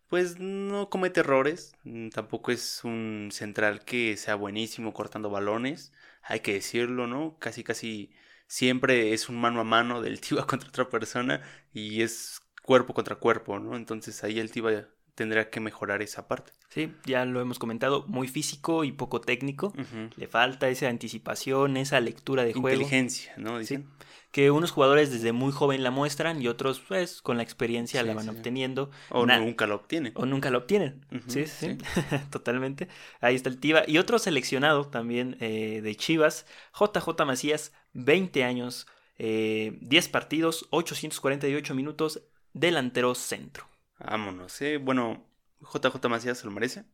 pues, 0.09 0.39
no 0.39 0.91
comete 0.91 1.21
errores. 1.21 1.75
Mm, 1.85 2.11
tampoco 2.11 2.53
es 2.53 2.83
un 2.85 3.31
central 3.33 3.85
que 3.85 4.17
sea 4.17 4.35
buenísimo 4.37 4.93
cortando 4.93 5.31
balones. 5.31 5.93
Hay 6.23 6.41
que 6.41 6.55
decirlo, 6.55 7.07
¿no? 7.07 7.39
Casi, 7.39 7.65
casi 7.65 8.13
siempre 8.47 9.13
es 9.15 9.29
un 9.29 9.41
mano 9.41 9.61
a 9.61 9.65
mano 9.65 10.03
del 10.03 10.21
Tiva 10.21 10.47
contra 10.47 10.69
otra 10.69 10.89
persona 10.89 11.43
y 11.73 12.03
es 12.03 12.40
cuerpo 12.71 12.95
contra 12.95 13.17
cuerpo, 13.17 13.59
¿no? 13.59 13.75
Entonces 13.75 14.23
ahí 14.23 14.39
el 14.39 14.53
Tiva 14.53 14.71
tendrá 15.17 15.51
que 15.51 15.59
mejorar 15.59 16.03
esa 16.03 16.29
parte. 16.29 16.53
Sí, 16.69 16.95
ya 17.05 17.25
lo 17.25 17.41
hemos 17.41 17.59
comentado, 17.59 18.05
muy 18.07 18.29
físico 18.29 18.85
y 18.85 18.93
poco 18.93 19.21
técnico. 19.21 19.73
Le 20.15 20.29
falta 20.29 20.69
esa 20.69 20.89
anticipación, 20.89 21.77
esa 21.77 21.99
lectura 21.99 22.45
de 22.45 22.53
juego. 22.53 22.69
Inteligencia, 22.69 23.35
¿no? 23.39 23.59
Dicen. 23.59 23.89
Sí. 23.99 24.07
Que 24.31 24.53
unos 24.53 24.71
jugadores 24.71 25.11
desde 25.11 25.33
muy 25.33 25.51
joven 25.51 25.83
la 25.83 25.91
muestran 25.91 26.41
y 26.41 26.47
otros, 26.47 26.79
pues, 26.79 27.23
con 27.23 27.39
la 27.39 27.43
experiencia 27.43 28.05
la 28.05 28.15
van 28.15 28.29
obteniendo. 28.29 28.93
O 29.09 29.27
nunca 29.27 29.67
lo 29.67 29.75
obtienen. 29.75 30.13
O 30.15 30.25
nunca 30.25 30.53
lo 30.53 30.59
obtienen. 30.59 31.05
sí, 31.27 31.47
sí, 31.47 31.77
totalmente. 32.31 32.87
Ahí 33.21 33.35
está 33.35 33.49
el 33.49 33.59
Tiva. 33.59 33.83
Y 33.89 33.99
otro 33.99 34.21
seleccionado 34.21 34.87
también 34.87 35.37
eh, 35.41 35.81
de 35.83 35.97
Chivas, 35.97 36.47
JJ 36.79 37.25
Macías, 37.27 37.73
20 37.95 38.45
años, 38.45 38.87
10 39.19 39.27
eh, 39.29 40.09
partidos, 40.13 40.69
848 40.71 41.75
minutos, 41.75 42.23
delantero 42.53 43.15
centro. 43.15 43.69
Vámonos, 43.99 44.61
¿eh? 44.63 44.79
Bueno, 44.79 45.27
JJ 45.61 46.09
Macías 46.09 46.39
se 46.39 46.47
lo 46.47 46.53
merece. 46.53 46.85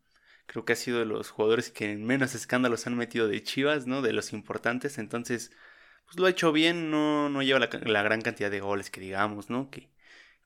Creo 0.47 0.65
que 0.65 0.73
ha 0.73 0.77
sido 0.77 0.99
de 0.99 1.07
los 1.07 1.31
jugadores 1.31 1.71
que 1.71 1.91
en 1.91 2.05
menos 2.05 2.35
escándalos 2.35 2.87
han 2.87 2.97
metido 2.97 3.29
de 3.29 3.43
Chivas, 3.43 3.87
¿no? 3.87 4.03
De 4.03 4.13
los 4.13 4.33
importantes. 4.33 4.99
Entonces, 4.99 5.51
pues 6.05 6.19
lo 6.19 6.27
ha 6.27 6.31
hecho 6.31 6.53
bien. 6.53 6.91
No, 6.91 7.29
no 7.29 7.43
lleva 7.43 7.59
la, 7.59 8.03
gran 8.03 8.23
cantidad 8.23 8.51
de 8.51 8.61
goles 8.61 8.91
que 8.91 9.01
digamos, 9.01 9.51
¿no? 9.51 9.71
Que, 9.71 9.91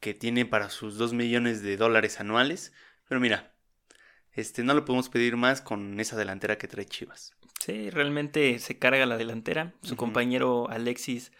que 0.00 0.14
tiene 0.14 0.46
para 0.46 0.70
sus 0.70 0.96
2 0.96 1.12
millones 1.12 1.62
de 1.62 1.76
dólares 1.76 2.20
anuales. 2.20 2.72
Pero 3.08 3.20
mira, 3.20 3.52
este, 4.32 4.62
no 4.62 4.74
lo 4.74 4.84
podemos 4.84 5.08
pedir 5.08 5.36
más 5.36 5.60
con 5.60 6.00
esa 6.00 6.16
delantera 6.16 6.56
que 6.56 6.68
trae 6.68 6.86
Chivas. 6.86 7.34
Sí, 7.58 7.90
realmente 7.90 8.58
se 8.58 8.78
carga 8.78 9.04
la 9.04 9.18
delantera. 9.18 9.74
Su 9.82 9.96
compañero 9.96 10.70
Alexis 10.70 11.32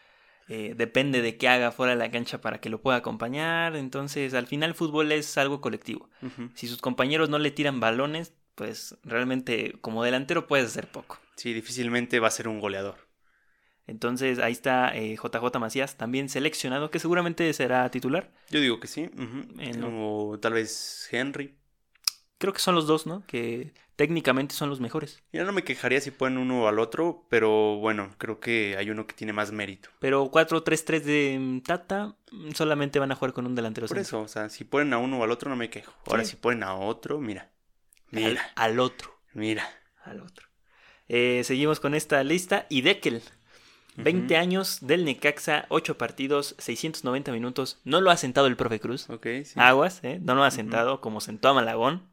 eh, 0.52 0.74
depende 0.76 1.22
de 1.22 1.36
qué 1.36 1.46
haga 1.46 1.70
fuera 1.70 1.92
de 1.92 1.98
la 1.98 2.10
cancha 2.10 2.40
para 2.40 2.60
que 2.60 2.70
lo 2.70 2.82
pueda 2.82 2.98
acompañar. 2.98 3.76
Entonces, 3.76 4.34
al 4.34 4.48
final, 4.48 4.70
el 4.70 4.74
fútbol 4.74 5.12
es 5.12 5.38
algo 5.38 5.60
colectivo. 5.60 6.10
Si 6.54 6.66
sus 6.66 6.78
compañeros 6.78 7.28
no 7.28 7.38
le 7.38 7.52
tiran 7.52 7.78
balones, 7.78 8.34
pues 8.56 8.98
realmente 9.04 9.78
como 9.80 10.02
delantero 10.02 10.48
puedes 10.48 10.66
hacer 10.66 10.88
poco. 10.88 11.20
Sí, 11.36 11.52
difícilmente 11.52 12.18
va 12.18 12.26
a 12.26 12.32
ser 12.32 12.48
un 12.48 12.58
goleador. 12.58 12.96
Entonces 13.86 14.40
ahí 14.40 14.50
está 14.50 14.92
JJ 14.92 15.34
eh, 15.54 15.58
Macías, 15.60 15.96
también 15.96 16.28
seleccionado, 16.28 16.90
que 16.90 16.98
seguramente 16.98 17.52
será 17.52 17.88
titular. 17.88 18.32
Yo 18.50 18.60
digo 18.60 18.80
que 18.80 18.88
sí. 18.88 19.08
O 19.84 20.36
tal 20.40 20.54
vez 20.54 21.08
Henry. 21.12 21.59
Creo 22.40 22.54
que 22.54 22.60
son 22.60 22.74
los 22.74 22.86
dos, 22.86 23.06
¿no? 23.06 23.22
Que 23.26 23.74
técnicamente 23.96 24.54
son 24.54 24.70
los 24.70 24.80
mejores. 24.80 25.22
Ya 25.30 25.44
no 25.44 25.52
me 25.52 25.62
quejaría 25.62 26.00
si 26.00 26.10
ponen 26.10 26.38
uno 26.38 26.68
al 26.68 26.78
otro, 26.78 27.26
pero 27.28 27.76
bueno, 27.76 28.14
creo 28.16 28.40
que 28.40 28.76
hay 28.78 28.88
uno 28.88 29.06
que 29.06 29.14
tiene 29.14 29.34
más 29.34 29.52
mérito. 29.52 29.90
Pero 29.98 30.30
4-3-3 30.30 31.02
de 31.02 31.38
mm, 31.38 31.60
Tata 31.60 32.16
mm, 32.32 32.52
solamente 32.52 32.98
van 32.98 33.12
a 33.12 33.14
jugar 33.14 33.34
con 33.34 33.44
un 33.44 33.54
delantero. 33.54 33.86
Por 33.86 33.98
eso, 33.98 34.22
o 34.22 34.28
sea, 34.28 34.48
si 34.48 34.64
ponen 34.64 34.94
a 34.94 34.98
uno 34.98 35.18
o 35.18 35.22
al 35.24 35.30
otro 35.30 35.50
no 35.50 35.56
me 35.56 35.68
quejo. 35.68 35.92
Ahora 36.06 36.24
si 36.24 36.36
ponen 36.36 36.62
a 36.62 36.76
otro, 36.76 37.20
mira. 37.20 37.50
Mira. 38.10 38.40
Al, 38.54 38.80
otro. 38.80 39.20
Mira. 39.34 39.68
Al 40.02 40.22
otro. 40.22 40.48
Eh, 41.08 41.42
seguimos 41.44 41.78
con 41.78 41.94
esta 41.94 42.24
lista. 42.24 42.64
Y 42.70 42.80
Deckel. 42.80 43.20
20 43.96 44.34
años 44.38 44.78
del 44.80 45.04
Necaxa, 45.04 45.66
8 45.68 45.98
partidos, 45.98 46.54
690 46.56 47.32
minutos. 47.32 47.80
No 47.84 48.00
lo 48.00 48.10
ha 48.10 48.16
sentado 48.16 48.46
el 48.46 48.56
profe 48.56 48.80
Cruz. 48.80 49.10
Ok, 49.10 49.26
Aguas, 49.56 50.00
¿eh? 50.04 50.18
No 50.22 50.34
lo 50.34 50.42
ha 50.42 50.50
sentado 50.50 51.02
como 51.02 51.20
sentó 51.20 51.50
a 51.50 51.54
Malagón. 51.54 52.08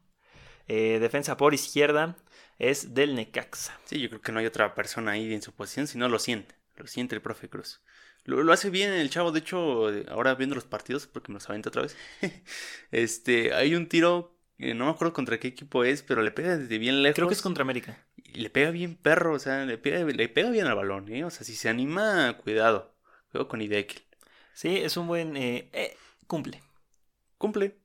Eh, 0.68 0.98
defensa 1.00 1.36
por 1.36 1.54
izquierda 1.54 2.16
es 2.58 2.94
del 2.94 3.14
Necaxa. 3.14 3.78
Sí, 3.84 4.00
yo 4.00 4.08
creo 4.08 4.20
que 4.20 4.32
no 4.32 4.40
hay 4.40 4.46
otra 4.46 4.74
persona 4.74 5.12
ahí 5.12 5.32
en 5.32 5.42
su 5.42 5.52
posición, 5.52 5.86
si 5.86 5.98
no 5.98 6.08
lo 6.08 6.18
siente. 6.18 6.54
Lo 6.76 6.86
siente 6.86 7.14
el 7.14 7.22
profe 7.22 7.48
Cruz. 7.48 7.80
Lo, 8.24 8.52
hace 8.52 8.68
bien 8.68 8.92
el 8.92 9.08
chavo, 9.08 9.32
de 9.32 9.40
hecho, 9.40 9.88
ahora 10.08 10.34
viendo 10.34 10.54
los 10.54 10.64
partidos, 10.64 11.06
porque 11.06 11.32
me 11.32 11.34
los 11.34 11.48
aventa 11.48 11.70
otra 11.70 11.82
vez. 11.82 11.96
este, 12.92 13.54
hay 13.54 13.74
un 13.74 13.88
tiro, 13.88 14.36
no 14.58 14.84
me 14.84 14.90
acuerdo 14.90 15.14
contra 15.14 15.40
qué 15.40 15.48
equipo 15.48 15.82
es, 15.82 16.02
pero 16.02 16.22
le 16.22 16.30
pega 16.30 16.58
desde 16.58 16.78
bien 16.78 17.02
lejos. 17.02 17.16
Creo 17.16 17.28
que 17.28 17.34
es 17.34 17.42
contra 17.42 17.62
América. 17.62 18.04
Y 18.16 18.40
le 18.40 18.50
pega 18.50 18.70
bien 18.70 18.96
perro, 18.96 19.32
o 19.32 19.38
sea, 19.38 19.64
le 19.64 19.78
pega, 19.78 20.04
le 20.04 20.28
pega 20.28 20.50
bien 20.50 20.66
al 20.66 20.76
balón, 20.76 21.08
¿eh? 21.08 21.24
O 21.24 21.30
sea, 21.30 21.44
si 21.44 21.56
se 21.56 21.70
anima, 21.70 22.36
cuidado. 22.36 22.94
Cuidado 23.30 23.48
con 23.48 23.62
Idekel. 23.62 24.02
Sí, 24.52 24.76
es 24.76 24.96
un 24.96 25.06
buen... 25.06 25.36
Eh, 25.36 25.70
eh, 25.72 25.96
cumple. 26.26 26.62
Cumple. 27.38 27.78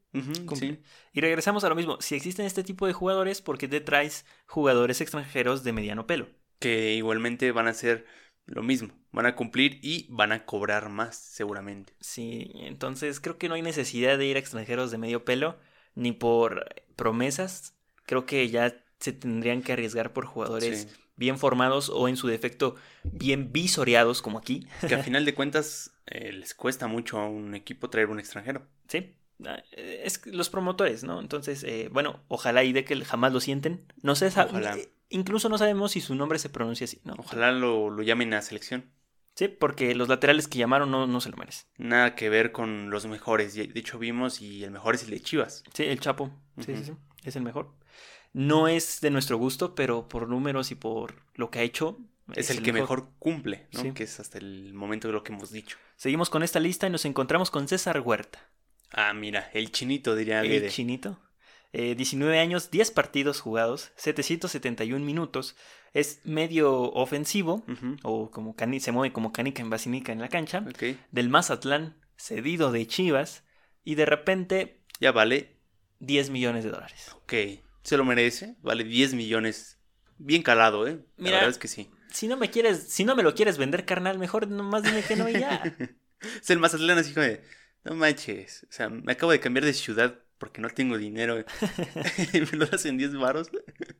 Y 1.13 1.21
regresamos 1.21 1.63
a 1.63 1.69
lo 1.69 1.75
mismo. 1.75 1.97
Si 1.99 2.15
existen 2.15 2.45
este 2.45 2.63
tipo 2.63 2.87
de 2.87 2.93
jugadores, 2.93 3.41
¿por 3.41 3.57
qué 3.57 3.67
te 3.67 3.81
traes 3.81 4.25
jugadores 4.45 5.01
extranjeros 5.01 5.63
de 5.63 5.73
mediano 5.73 6.07
pelo? 6.07 6.27
Que 6.59 6.93
igualmente 6.93 7.51
van 7.51 7.67
a 7.67 7.73
ser 7.73 8.05
lo 8.45 8.63
mismo. 8.63 8.93
Van 9.11 9.25
a 9.25 9.35
cumplir 9.35 9.79
y 9.81 10.07
van 10.09 10.31
a 10.31 10.45
cobrar 10.45 10.89
más, 10.89 11.17
seguramente. 11.17 11.93
Sí, 11.99 12.51
entonces 12.55 13.19
creo 13.19 13.37
que 13.37 13.49
no 13.49 13.55
hay 13.55 13.61
necesidad 13.61 14.17
de 14.17 14.25
ir 14.25 14.35
a 14.35 14.39
extranjeros 14.39 14.91
de 14.91 14.97
medio 14.97 15.25
pelo, 15.25 15.57
ni 15.95 16.11
por 16.11 16.65
promesas. 16.95 17.75
Creo 18.05 18.25
que 18.25 18.49
ya 18.49 18.83
se 18.99 19.13
tendrían 19.13 19.61
que 19.61 19.73
arriesgar 19.73 20.13
por 20.13 20.25
jugadores 20.25 20.99
bien 21.15 21.37
formados 21.37 21.89
o 21.89 22.07
en 22.07 22.17
su 22.17 22.27
defecto 22.27 22.75
bien 23.03 23.51
visoreados, 23.51 24.21
como 24.21 24.39
aquí. 24.39 24.67
Que 24.87 24.95
a 24.95 25.03
final 25.03 25.25
de 25.25 25.33
cuentas 25.33 25.91
eh, 26.05 26.31
les 26.33 26.53
cuesta 26.53 26.87
mucho 26.87 27.19
a 27.19 27.27
un 27.27 27.55
equipo 27.55 27.89
traer 27.89 28.09
un 28.09 28.19
extranjero. 28.19 28.67
Sí, 28.87 29.13
es 29.71 30.25
los 30.27 30.49
promotores, 30.49 31.03
¿no? 31.03 31.19
Entonces, 31.19 31.63
eh, 31.63 31.89
bueno, 31.91 32.21
ojalá 32.27 32.63
y 32.63 32.73
de 32.73 32.85
que 32.85 33.03
jamás 33.03 33.33
lo 33.33 33.39
sienten. 33.39 33.85
No 34.01 34.15
sé, 34.15 34.27
eh, 34.27 34.93
incluso 35.09 35.49
no 35.49 35.57
sabemos 35.57 35.91
si 35.91 36.01
su 36.01 36.15
nombre 36.15 36.39
se 36.39 36.49
pronuncia 36.49 36.85
así, 36.85 37.01
¿no? 37.03 37.15
Ojalá 37.17 37.51
lo, 37.51 38.01
llamen 38.01 38.33
a 38.33 38.41
selección. 38.41 38.91
Sí, 39.35 39.47
porque 39.47 39.95
los 39.95 40.09
laterales 40.09 40.47
que 40.47 40.59
llamaron 40.59 40.91
no, 40.91 41.07
no 41.07 41.19
se 41.19 41.29
lo 41.29 41.37
merecen. 41.37 41.67
Nada 41.77 42.13
que 42.15 42.29
ver 42.29 42.51
con 42.51 42.91
los 42.91 43.07
mejores. 43.07 43.55
De 43.55 43.71
hecho, 43.73 43.97
vimos 43.97 44.41
y 44.41 44.63
el 44.63 44.71
mejor 44.71 44.95
es 44.95 45.03
el 45.03 45.09
de 45.09 45.21
Chivas. 45.21 45.63
Sí, 45.73 45.83
el 45.85 45.99
Chapo. 45.99 46.31
Sí, 46.59 46.75
sí, 46.75 46.83
sí. 46.85 46.93
Es 47.23 47.35
el 47.35 47.41
mejor. 47.41 47.73
No 48.31 48.67
es 48.67 49.01
de 49.01 49.09
nuestro 49.09 49.37
gusto, 49.37 49.73
pero 49.73 50.07
por 50.07 50.27
números 50.27 50.71
y 50.71 50.75
por 50.75 51.15
lo 51.35 51.49
que 51.49 51.59
ha 51.59 51.63
hecho. 51.63 51.97
Es, 52.35 52.49
el, 52.49 52.63
que 52.63 52.71
mejor, 52.71 53.09
cumple, 53.19 53.67
¿no? 53.73 53.93
Que 53.93 54.03
es 54.03 54.19
hasta 54.19 54.37
el 54.37 54.73
momento 54.73 55.07
de 55.07 55.13
lo 55.13 55.23
que 55.23 55.33
hemos 55.33 55.51
dicho. 55.51 55.77
Seguimos 55.97 56.29
con 56.29 56.41
esta 56.41 56.59
lista 56.59 56.87
y 56.87 56.89
nos 56.89 57.05
encontramos 57.05 57.51
con 57.51 57.67
César 57.67 57.99
Huerta. 57.99 58.39
Ah, 58.93 59.13
mira, 59.13 59.49
el 59.53 59.71
chinito 59.71 60.15
diría 60.15 60.41
El 60.41 60.69
chinito. 60.69 61.19
19 61.73 62.37
eh, 62.37 62.39
años, 62.39 62.69
10 62.69 62.91
partidos 62.91 63.41
jugados, 63.41 63.91
771 63.95 65.03
minutos. 65.03 65.55
Es 65.93 66.21
medio 66.23 66.91
ofensivo, 66.93 67.65
o 68.03 68.31
como 68.31 68.55
se 68.79 68.91
mueve 68.91 69.13
como 69.13 69.31
canica 69.31 69.61
en 69.61 69.69
basinica 69.69 70.11
en 70.11 70.21
la 70.21 70.29
cancha. 70.29 70.63
Del 71.11 71.29
Mazatlán, 71.29 71.97
cedido 72.15 72.71
de 72.71 72.87
Chivas. 72.87 73.43
Y 73.83 73.95
de 73.95 74.05
repente. 74.05 74.81
Ya 74.99 75.11
vale. 75.11 75.57
10 75.99 76.29
millones 76.29 76.63
de 76.63 76.71
dólares. 76.71 77.09
Ok. 77.15 77.33
Se 77.81 77.97
lo 77.97 78.05
merece. 78.05 78.55
Vale 78.61 78.83
10 78.83 79.13
millones. 79.13 79.79
Bien 80.17 80.41
calado, 80.41 80.87
¿eh? 80.87 80.99
La 81.17 81.31
verdad 81.31 81.49
es 81.49 81.57
que 81.57 81.67
sí. 81.67 81.91
Si 82.11 82.27
no 82.27 82.37
me 82.37 82.49
quieres, 82.49 82.87
si 82.89 83.03
no 83.03 83.15
me 83.15 83.23
lo 83.23 83.33
quieres 83.33 83.57
vender, 83.57 83.85
carnal, 83.85 84.19
mejor 84.19 84.47
nomás 84.47 84.83
dime 84.83 85.01
que 85.01 85.15
no 85.15 85.27
y 85.27 85.33
ya. 85.33 85.63
es 86.41 86.49
el 86.49 86.59
Mazatlán 86.59 86.99
así 86.99 87.13
de. 87.13 87.43
No 87.83 87.95
manches, 87.95 88.65
o 88.69 88.71
sea, 88.71 88.89
me 88.89 89.11
acabo 89.11 89.31
de 89.31 89.39
cambiar 89.39 89.65
de 89.65 89.73
ciudad 89.73 90.19
porque 90.43 90.61
no 90.61 90.69
tengo 90.69 90.97
dinero. 90.97 91.37
y 92.33 92.41
me 92.41 92.57
lo 92.57 92.65
hacen 92.65 92.97
10 92.97 93.15
varos. 93.15 93.49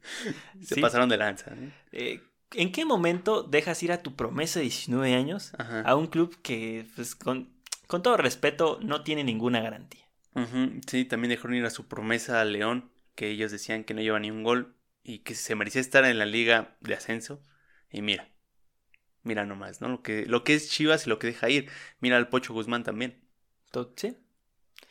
Se 0.61 0.81
pasaron 0.81 1.07
de 1.07 1.17
lanza. 1.17 1.53
Eh, 1.91 2.21
¿En 2.51 2.71
qué 2.71 2.83
momento 2.85 3.43
dejas 3.43 3.81
ir 3.81 3.91
a 3.91 4.03
tu 4.03 4.15
promesa 4.15 4.59
de 4.59 4.63
19 4.63 5.15
años 5.15 5.53
a 5.57 5.95
un 5.95 6.07
club 6.07 6.37
que, 6.41 6.85
pues, 6.95 7.15
con, 7.15 7.49
todo 7.87 8.17
respeto, 8.17 8.77
no 8.81 9.03
tiene 9.03 9.23
ninguna 9.23 9.61
garantía? 9.61 10.05
Sí, 10.85 11.05
también 11.05 11.29
dejaron 11.29 11.55
ir 11.55 11.65
a 11.65 11.69
su 11.69 11.87
promesa 11.87 12.41
a 12.41 12.45
León, 12.45 12.91
que 13.15 13.29
ellos 13.29 13.51
decían 13.51 13.83
que 13.83 13.93
no 13.93 14.01
lleva 14.01 14.19
ni 14.19 14.29
un 14.29 14.43
gol 14.43 14.75
y 15.03 15.19
que 15.19 15.35
se 15.35 15.55
merecía 15.55 15.81
estar 15.81 16.03
en 16.05 16.19
la 16.19 16.25
liga 16.25 16.75
de 16.81 16.93
ascenso. 16.93 17.41
Y 17.89 18.01
mira, 18.01 18.27
mira 19.23 19.45
nomás, 19.45 19.79
¿no? 19.79 19.87
Lo 19.87 20.03
que, 20.03 20.25
lo 20.25 20.43
que 20.43 20.55
es 20.55 20.69
Chivas 20.69 21.07
y 21.07 21.09
lo 21.09 21.19
que 21.19 21.27
deja 21.27 21.49
ir. 21.49 21.69
Mira 22.01 22.17
al 22.17 22.29
Pocho 22.29 22.53
Guzmán 22.53 22.83
también. 22.83 23.22
Sí. 23.95 24.17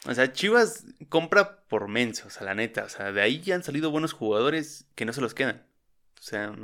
O 0.07 0.15
sea, 0.15 0.33
Chivas 0.33 0.85
compra 1.09 1.65
por 1.69 1.89
menso, 1.89 2.27
o 2.27 2.31
sea, 2.31 2.45
la 2.45 2.55
neta. 2.55 2.85
O 2.85 2.89
sea, 2.89 3.13
de 3.13 3.23
ahí 3.23 3.41
ya 3.41 3.55
han 3.55 3.63
salido 3.63 3.91
buenos 3.91 4.13
jugadores 4.13 4.87
que 4.95 5.05
no 5.05 5.13
se 5.13 5.21
los 5.21 5.35
quedan. 5.35 5.65
O 6.19 6.23
sea, 6.23 6.55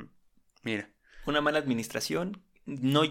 mira. 0.62 0.90
Una 1.26 1.40
mala 1.40 1.58
administración. 1.58 2.42
No, 2.66 3.02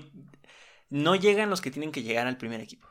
no 0.90 1.16
llegan 1.16 1.50
los 1.50 1.62
que 1.62 1.72
tienen 1.72 1.92
que 1.92 2.04
llegar 2.04 2.28
al 2.28 2.38
primer 2.38 2.62
equipo. 2.62 2.90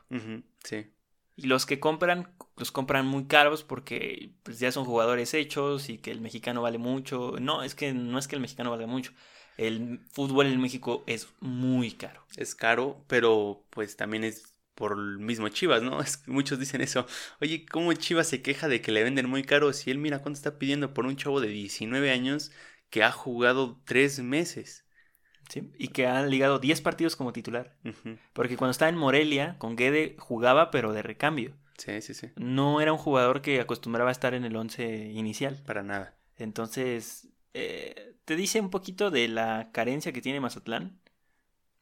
sí. 0.63 0.91
Y 1.39 1.45
los 1.45 1.67
que 1.67 1.79
compran, 1.79 2.33
los 2.55 2.71
compran 2.71 3.05
muy 3.05 3.27
caros 3.27 3.63
porque 3.63 4.31
pues, 4.41 4.57
ya 4.57 4.71
son 4.71 4.85
jugadores 4.85 5.35
hechos 5.35 5.87
y 5.87 5.99
que 5.99 6.09
el 6.09 6.19
mexicano 6.19 6.63
vale 6.63 6.79
mucho. 6.79 7.35
No, 7.39 7.61
es 7.61 7.75
que 7.75 7.93
no 7.93 8.17
es 8.17 8.27
que 8.27 8.35
el 8.35 8.41
mexicano 8.41 8.71
valga 8.71 8.87
mucho. 8.87 9.13
El 9.55 9.99
fútbol 10.11 10.47
en 10.47 10.59
México 10.59 11.03
es 11.05 11.27
muy 11.39 11.91
caro. 11.91 12.25
Es 12.37 12.55
caro, 12.55 13.03
pero 13.05 13.63
pues 13.69 13.95
también 13.95 14.23
es 14.23 14.56
por 14.77 14.93
el 14.93 15.17
mismo 15.17 15.49
Chivas, 15.49 15.81
¿no? 15.81 15.99
Es, 16.01 16.25
muchos 16.27 16.59
dicen 16.59 16.79
eso. 16.79 17.05
Oye, 17.41 17.65
¿cómo 17.65 17.91
Chivas 17.93 18.27
se 18.27 18.41
queja 18.41 18.69
de 18.69 18.79
que 18.79 18.93
le 18.93 19.03
venden 19.03 19.27
muy 19.27 19.43
caro 19.43 19.73
si 19.73 19.91
él 19.91 19.97
mira 19.97 20.19
cuánto 20.19 20.37
está 20.37 20.57
pidiendo 20.57 20.93
por 20.93 21.05
un 21.05 21.17
chavo 21.17 21.41
de 21.41 21.49
19 21.49 22.11
años 22.11 22.51
que 22.89 23.03
ha 23.03 23.11
jugado 23.11 23.81
tres 23.83 24.19
meses? 24.19 24.85
Sí, 25.49 25.71
y 25.77 25.89
que 25.89 26.07
ha 26.07 26.25
ligado 26.25 26.59
10 26.59 26.81
partidos 26.81 27.15
como 27.15 27.33
titular. 27.33 27.77
Porque 28.33 28.57
cuando 28.57 28.71
estaba 28.71 28.89
en 28.89 28.97
Morelia, 28.97 29.55
con 29.59 29.77
Guede 29.77 30.15
jugaba, 30.19 30.71
pero 30.71 30.91
de 30.93 31.01
recambio. 31.01 31.55
Sí, 31.77 32.01
sí, 32.01 32.13
sí. 32.13 32.31
No 32.35 32.81
era 32.81 32.91
un 32.91 32.99
jugador 32.99 33.41
que 33.41 33.61
acostumbraba 33.61 34.09
a 34.09 34.11
estar 34.11 34.33
en 34.33 34.43
el 34.43 34.55
11 34.55 35.11
inicial. 35.11 35.63
Para 35.65 35.83
nada. 35.83 36.17
Entonces, 36.35 37.29
eh, 37.53 38.15
te 38.25 38.35
dice 38.35 38.59
un 38.59 38.69
poquito 38.69 39.09
de 39.09 39.29
la 39.29 39.69
carencia 39.71 40.11
que 40.11 40.21
tiene 40.21 40.41
Mazatlán 40.41 40.99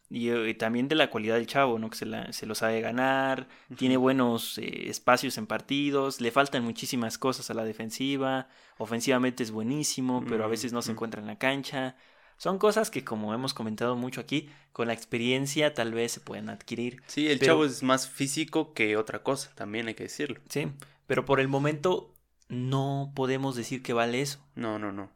y, 0.09 0.53
también 0.55 0.87
de 0.87 0.95
la 0.95 1.09
cualidad 1.09 1.35
del 1.35 1.47
chavo, 1.47 1.79
¿no? 1.79 1.89
Que 1.89 1.97
se, 1.97 2.05
la, 2.05 2.31
se 2.31 2.45
lo 2.45 2.55
sabe 2.55 2.81
ganar, 2.81 3.47
tiene 3.77 3.97
buenos 3.97 4.57
eh, 4.57 4.89
espacios 4.89 5.37
en 5.37 5.47
partidos, 5.47 6.21
le 6.21 6.31
faltan 6.31 6.63
muchísimas 6.63 7.17
cosas 7.17 7.49
a 7.49 7.53
la 7.53 7.65
defensiva, 7.65 8.47
ofensivamente 8.77 9.43
es 9.43 9.51
buenísimo, 9.51 10.23
pero 10.27 10.43
a 10.43 10.47
veces 10.47 10.73
no 10.73 10.81
se 10.81 10.91
encuentra 10.91 11.21
en 11.21 11.27
la 11.27 11.37
cancha. 11.37 11.95
Son 12.37 12.59
cosas 12.59 12.91
que, 12.91 13.03
como 13.03 13.33
hemos 13.33 13.53
comentado 13.53 13.95
mucho 13.95 14.19
aquí, 14.19 14.49
con 14.73 14.87
la 14.87 14.93
experiencia 14.93 15.73
tal 15.73 15.93
vez 15.93 16.11
se 16.11 16.19
pueden 16.19 16.49
adquirir. 16.49 17.01
Sí, 17.07 17.27
el 17.27 17.39
chavo 17.39 17.65
es 17.65 17.81
más 17.81 18.09
físico 18.09 18.73
que 18.73 18.97
otra 18.97 19.23
cosa, 19.23 19.51
también 19.55 19.87
hay 19.87 19.95
que 19.95 20.03
decirlo. 20.03 20.41
Sí, 20.49 20.67
pero 21.07 21.25
por 21.25 21.39
el 21.39 21.47
momento 21.47 22.13
no 22.49 23.11
podemos 23.15 23.55
decir 23.55 23.81
que 23.81 23.93
vale 23.93 24.21
eso. 24.21 24.45
No, 24.55 24.77
no, 24.77 24.91
no. 24.91 25.09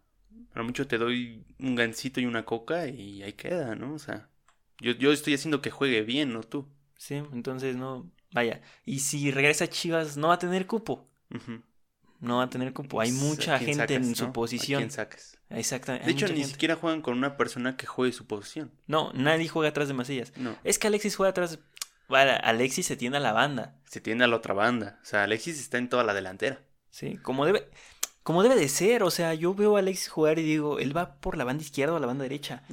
A 0.54 0.64
mucho 0.64 0.88
te 0.88 0.98
doy 0.98 1.44
un 1.60 1.76
gancito 1.76 2.20
y 2.20 2.26
una 2.26 2.46
coca 2.46 2.88
y 2.88 3.22
ahí 3.22 3.34
queda, 3.34 3.76
¿no? 3.76 3.94
O 3.94 4.00
sea. 4.00 4.29
Yo, 4.80 4.94
yo 4.94 5.12
estoy 5.12 5.34
haciendo 5.34 5.62
que 5.62 5.72
juegue 5.72 6.02
bien, 6.02 6.34
¿no 6.34 6.42
tú? 6.44 6.68
Sí, 6.98 7.16
entonces 7.34 7.76
no. 7.76 8.10
Vaya. 8.32 8.62
Y 8.86 9.00
si 9.00 9.32
regresa 9.32 9.70
Chivas, 9.70 10.18
no 10.18 10.28
va 10.30 10.36
a 10.36 10.40
tener 10.40 10.68
cupo. 10.68 11.08
No 12.20 12.38
va 12.38 12.44
a 12.44 12.50
tener 12.50 12.74
cupo. 12.74 13.00
Hay 13.00 13.12
mucha 13.12 13.58
gente 13.60 13.94
en 13.96 14.16
su 14.16 14.32
posición. 14.32 14.80
¿A 14.80 14.82
quién 14.82 14.92
sacas? 14.92 15.38
Exactamente. 15.50 16.06
De 16.06 16.12
hecho, 16.12 16.28
ni 16.28 16.44
siquiera 16.44 16.76
juegan 16.76 17.02
con 17.02 17.18
una 17.18 17.38
persona 17.38 17.78
que 17.78 17.88
juegue 17.88 18.12
su 18.12 18.28
posición. 18.28 18.72
No, 18.88 19.12
nadie 19.14 19.48
juega 19.48 19.70
atrás 19.70 19.88
de 19.88 19.94
Macías. 19.94 20.34
No. 20.38 20.56
Es 20.64 20.78
que 20.78 20.88
Alexis 20.88 21.16
juega 21.16 21.32
atrás. 21.32 21.60
Vale, 22.08 22.32
Alexis 22.32 22.86
se 22.86 22.98
tiende 22.98 23.18
a 23.18 23.22
la 23.22 23.32
banda. 23.32 23.80
Se 23.86 24.02
tiende 24.02 24.26
a 24.26 24.28
la 24.28 24.36
otra 24.36 24.54
banda. 24.54 25.00
O 25.02 25.06
sea, 25.06 25.24
Alexis 25.24 25.60
está 25.60 25.78
en 25.78 25.90
toda 25.90 26.04
la 26.04 26.14
delantera. 26.14 26.62
Sí, 26.90 27.18
como 27.18 27.46
debe 27.46 27.70
como 28.24 28.44
debe 28.44 28.56
de 28.56 28.70
ser. 28.70 29.04
O 29.04 29.12
sea, 29.12 29.34
yo 29.34 29.54
veo 29.54 29.76
a 29.76 29.80
Alex 29.80 30.08
jugar 30.08 30.40
y 30.40 30.44
digo, 30.44 30.80
él 30.80 30.96
va 30.96 31.16
por 31.16 31.38
la 31.38 31.44
banda 31.44 31.64
izquierda 31.64 31.94
o 31.94 32.00
la 32.00 32.08
banda 32.08 32.24
derecha. 32.24 32.64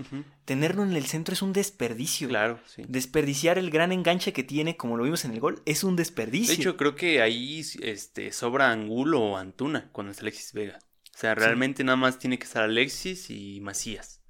Tenerlo 0.45 0.83
en 0.83 0.93
el 0.93 1.07
centro 1.07 1.33
es 1.33 1.43
un 1.43 1.53
desperdicio. 1.53 2.29
Claro, 2.29 2.61
sí. 2.67 2.83
Desperdiciar 2.89 3.59
el 3.59 3.71
gran 3.71 3.93
enganche 3.93 4.33
que 4.33 4.45
tiene, 4.45 4.77
como 4.77 4.97
lo 4.97 5.05
vimos 5.05 5.25
en 5.25 5.33
el 5.33 5.41
gol, 5.41 5.63
es 5.67 5.85
un 5.85 5.97
desperdicio. 5.97 6.55
De 6.55 6.61
hecho, 6.61 6.77
creo 6.77 6.95
que 6.95 7.23
ahí 7.23 7.65
este, 7.81 8.33
sobra 8.33 8.71
Angulo 8.71 9.21
o 9.21 9.37
Antuna 9.37 9.89
cuando 9.93 10.13
es 10.13 10.21
Alexis 10.21 10.53
Vega. 10.53 10.79
O 11.15 11.19
sea, 11.19 11.35
realmente 11.35 11.83
nada 11.83 11.97
más 11.97 12.19
tiene 12.19 12.39
que 12.39 12.45
estar 12.45 12.63
Alexis 12.63 13.31
y 13.31 13.61
Macías. 13.63 14.21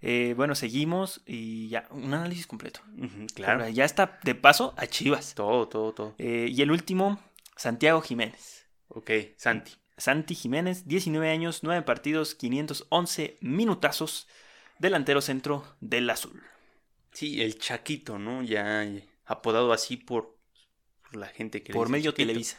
Eh, 0.00 0.34
bueno, 0.36 0.54
seguimos 0.54 1.22
y 1.26 1.68
ya, 1.68 1.88
un 1.90 2.14
análisis 2.14 2.46
completo. 2.46 2.80
claro. 3.34 3.68
ya 3.68 3.84
está 3.84 4.20
de 4.22 4.36
paso 4.36 4.72
a 4.76 4.86
Chivas. 4.86 5.34
Todo, 5.34 5.66
todo, 5.66 5.92
todo. 5.92 6.14
Eh, 6.18 6.48
y 6.50 6.62
el 6.62 6.70
último, 6.70 7.18
Santiago 7.56 8.00
Jiménez. 8.02 8.55
Ok, 8.88 9.10
Santi. 9.36 9.72
Santi 9.96 10.34
Jiménez, 10.34 10.86
19 10.86 11.30
años, 11.30 11.60
9 11.62 11.82
partidos, 11.82 12.34
511 12.34 13.38
minutazos, 13.40 14.28
delantero 14.78 15.20
centro 15.20 15.64
del 15.80 16.10
azul. 16.10 16.42
Sí, 17.12 17.42
el 17.42 17.58
Chaquito, 17.58 18.18
¿no? 18.18 18.42
Ya 18.42 18.86
apodado 19.24 19.72
así 19.72 19.96
por, 19.96 20.36
la 21.12 21.28
gente 21.28 21.62
que 21.62 21.72
Por 21.72 21.88
medio 21.88 22.12
Televisa, 22.12 22.58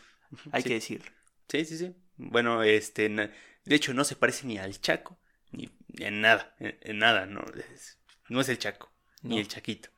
hay 0.52 0.64
que 0.64 0.74
decirlo. 0.74 1.12
Sí, 1.48 1.66
sí, 1.66 1.78
sí. 1.78 1.96
Bueno, 2.18 2.64
este, 2.64 3.10
de 3.10 3.76
hecho 3.76 3.94
no 3.94 4.04
se 4.04 4.16
parece 4.16 4.48
ni 4.48 4.58
al 4.58 4.80
Chaco, 4.82 5.20
ni, 5.52 5.70
en 6.00 6.22
nada, 6.22 6.56
en, 6.60 6.98
nada, 6.98 7.26
no 7.26 7.46
es, 7.74 8.00
no 8.30 8.42
es 8.42 8.50
el 8.50 8.58
Chaco, 8.58 8.92
ni 9.22 9.38
el 9.40 9.48
Chaquito. 9.48 9.90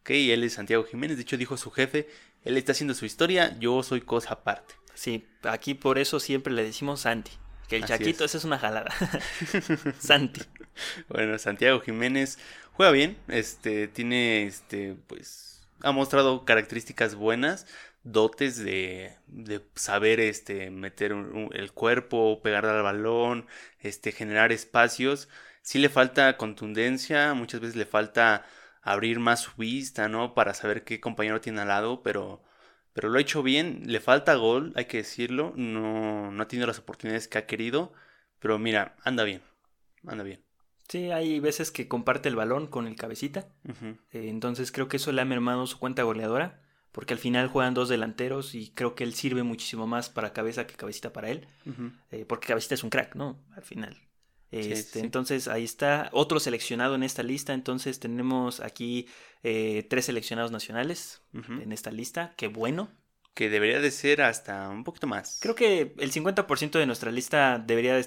Ok, 0.00 0.10
él 0.10 0.44
es 0.44 0.52
Santiago 0.52 0.84
Jiménez, 0.84 1.16
de 1.16 1.22
hecho 1.22 1.36
dijo 1.36 1.56
su 1.56 1.70
jefe, 1.70 2.08
él 2.44 2.56
está 2.56 2.72
haciendo 2.72 2.94
su 2.94 3.06
historia, 3.06 3.56
yo 3.58 3.82
soy 3.82 4.02
cosa 4.02 4.34
aparte. 4.34 4.74
Sí, 4.96 5.28
aquí 5.42 5.74
por 5.74 5.98
eso 5.98 6.18
siempre 6.18 6.52
le 6.54 6.64
decimos 6.64 7.00
Santi. 7.00 7.30
Que 7.68 7.76
el 7.76 7.84
Chaquito, 7.84 8.24
esa 8.24 8.38
es 8.38 8.44
una 8.44 8.58
jalada. 8.58 8.90
Santi. 9.98 10.40
Bueno, 11.08 11.38
Santiago 11.38 11.80
Jiménez 11.80 12.38
juega 12.72 12.92
bien, 12.92 13.18
este, 13.28 13.88
tiene, 13.88 14.46
este, 14.46 14.96
pues, 15.06 15.68
ha 15.82 15.92
mostrado 15.92 16.46
características 16.46 17.14
buenas, 17.14 17.66
dotes 18.04 18.56
de, 18.56 19.16
de 19.26 19.60
saber, 19.74 20.18
este, 20.20 20.70
meter 20.70 21.12
el 21.52 21.72
cuerpo, 21.72 22.40
pegar 22.42 22.64
al 22.64 22.82
balón, 22.82 23.46
este, 23.80 24.12
generar 24.12 24.50
espacios. 24.50 25.28
Sí 25.60 25.78
le 25.78 25.90
falta 25.90 26.38
contundencia, 26.38 27.34
muchas 27.34 27.60
veces 27.60 27.76
le 27.76 27.86
falta 27.86 28.46
abrir 28.80 29.18
más 29.18 29.40
su 29.40 29.50
vista, 29.58 30.08
¿no? 30.08 30.32
Para 30.34 30.54
saber 30.54 30.84
qué 30.84 31.00
compañero 31.00 31.40
tiene 31.42 31.60
al 31.62 31.68
lado, 31.68 32.02
pero 32.02 32.42
pero 32.96 33.10
lo 33.10 33.18
ha 33.18 33.20
hecho 33.20 33.42
bien, 33.42 33.82
le 33.84 34.00
falta 34.00 34.34
gol, 34.36 34.72
hay 34.74 34.86
que 34.86 34.96
decirlo, 34.96 35.52
no, 35.54 36.32
no 36.32 36.42
ha 36.42 36.48
tenido 36.48 36.66
las 36.66 36.78
oportunidades 36.78 37.28
que 37.28 37.36
ha 37.36 37.44
querido, 37.44 37.92
pero 38.38 38.58
mira, 38.58 38.96
anda 39.04 39.22
bien, 39.22 39.42
anda 40.06 40.24
bien. 40.24 40.42
Sí, 40.88 41.10
hay 41.10 41.38
veces 41.38 41.70
que 41.70 41.88
comparte 41.88 42.30
el 42.30 42.36
balón 42.36 42.68
con 42.68 42.86
el 42.86 42.96
cabecita, 42.96 43.48
eh, 44.12 44.28
entonces 44.30 44.72
creo 44.72 44.88
que 44.88 44.96
eso 44.96 45.12
le 45.12 45.20
ha 45.20 45.26
mermado 45.26 45.66
su 45.66 45.78
cuenta 45.78 46.04
goleadora, 46.04 46.62
porque 46.90 47.12
al 47.12 47.20
final 47.20 47.48
juegan 47.48 47.74
dos 47.74 47.90
delanteros 47.90 48.54
y 48.54 48.70
creo 48.70 48.94
que 48.94 49.04
él 49.04 49.12
sirve 49.12 49.42
muchísimo 49.42 49.86
más 49.86 50.08
para 50.08 50.32
cabeza 50.32 50.66
que 50.66 50.76
cabecita 50.76 51.12
para 51.12 51.28
él, 51.28 51.48
eh, 52.10 52.24
porque 52.26 52.46
cabecita 52.48 52.76
es 52.76 52.82
un 52.82 52.88
crack, 52.88 53.14
¿no? 53.14 53.44
Al 53.54 53.62
final. 53.62 54.05
Este, 54.50 55.00
entonces 55.00 55.48
ahí 55.48 55.64
está 55.64 56.08
otro 56.12 56.40
seleccionado 56.40 56.94
en 56.94 57.02
esta 57.02 57.22
lista. 57.22 57.52
Entonces 57.52 57.98
tenemos 58.00 58.60
aquí 58.60 59.08
eh, 59.42 59.86
tres 59.88 60.06
seleccionados 60.06 60.50
nacionales 60.50 61.22
en 61.32 61.72
esta 61.72 61.90
lista. 61.90 62.34
Qué 62.36 62.48
bueno. 62.48 62.90
Que 63.34 63.50
debería 63.50 63.80
de 63.80 63.90
ser 63.90 64.22
hasta 64.22 64.68
un 64.70 64.82
poquito 64.82 65.06
más. 65.06 65.38
Creo 65.42 65.54
que 65.54 65.94
el 65.98 66.12
50% 66.12 66.78
de 66.78 66.86
nuestra 66.86 67.10
lista 67.10 67.58
debería 67.58 68.00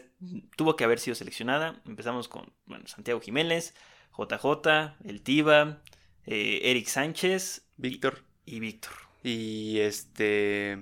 tuvo 0.56 0.76
que 0.76 0.84
haber 0.84 1.00
sido 1.00 1.14
seleccionada. 1.14 1.82
Empezamos 1.86 2.28
con 2.28 2.52
bueno, 2.66 2.88
Santiago 2.88 3.22
Jiménez, 3.22 3.76
JJ, 4.18 4.96
El 5.04 5.22
Tiva, 5.22 5.84
eh, 6.26 6.62
Eric 6.64 6.88
Sánchez, 6.88 7.68
Víctor 7.78 8.24
y 8.46 8.60
Víctor. 8.60 8.94
Y 9.22 9.80
este 9.80 10.80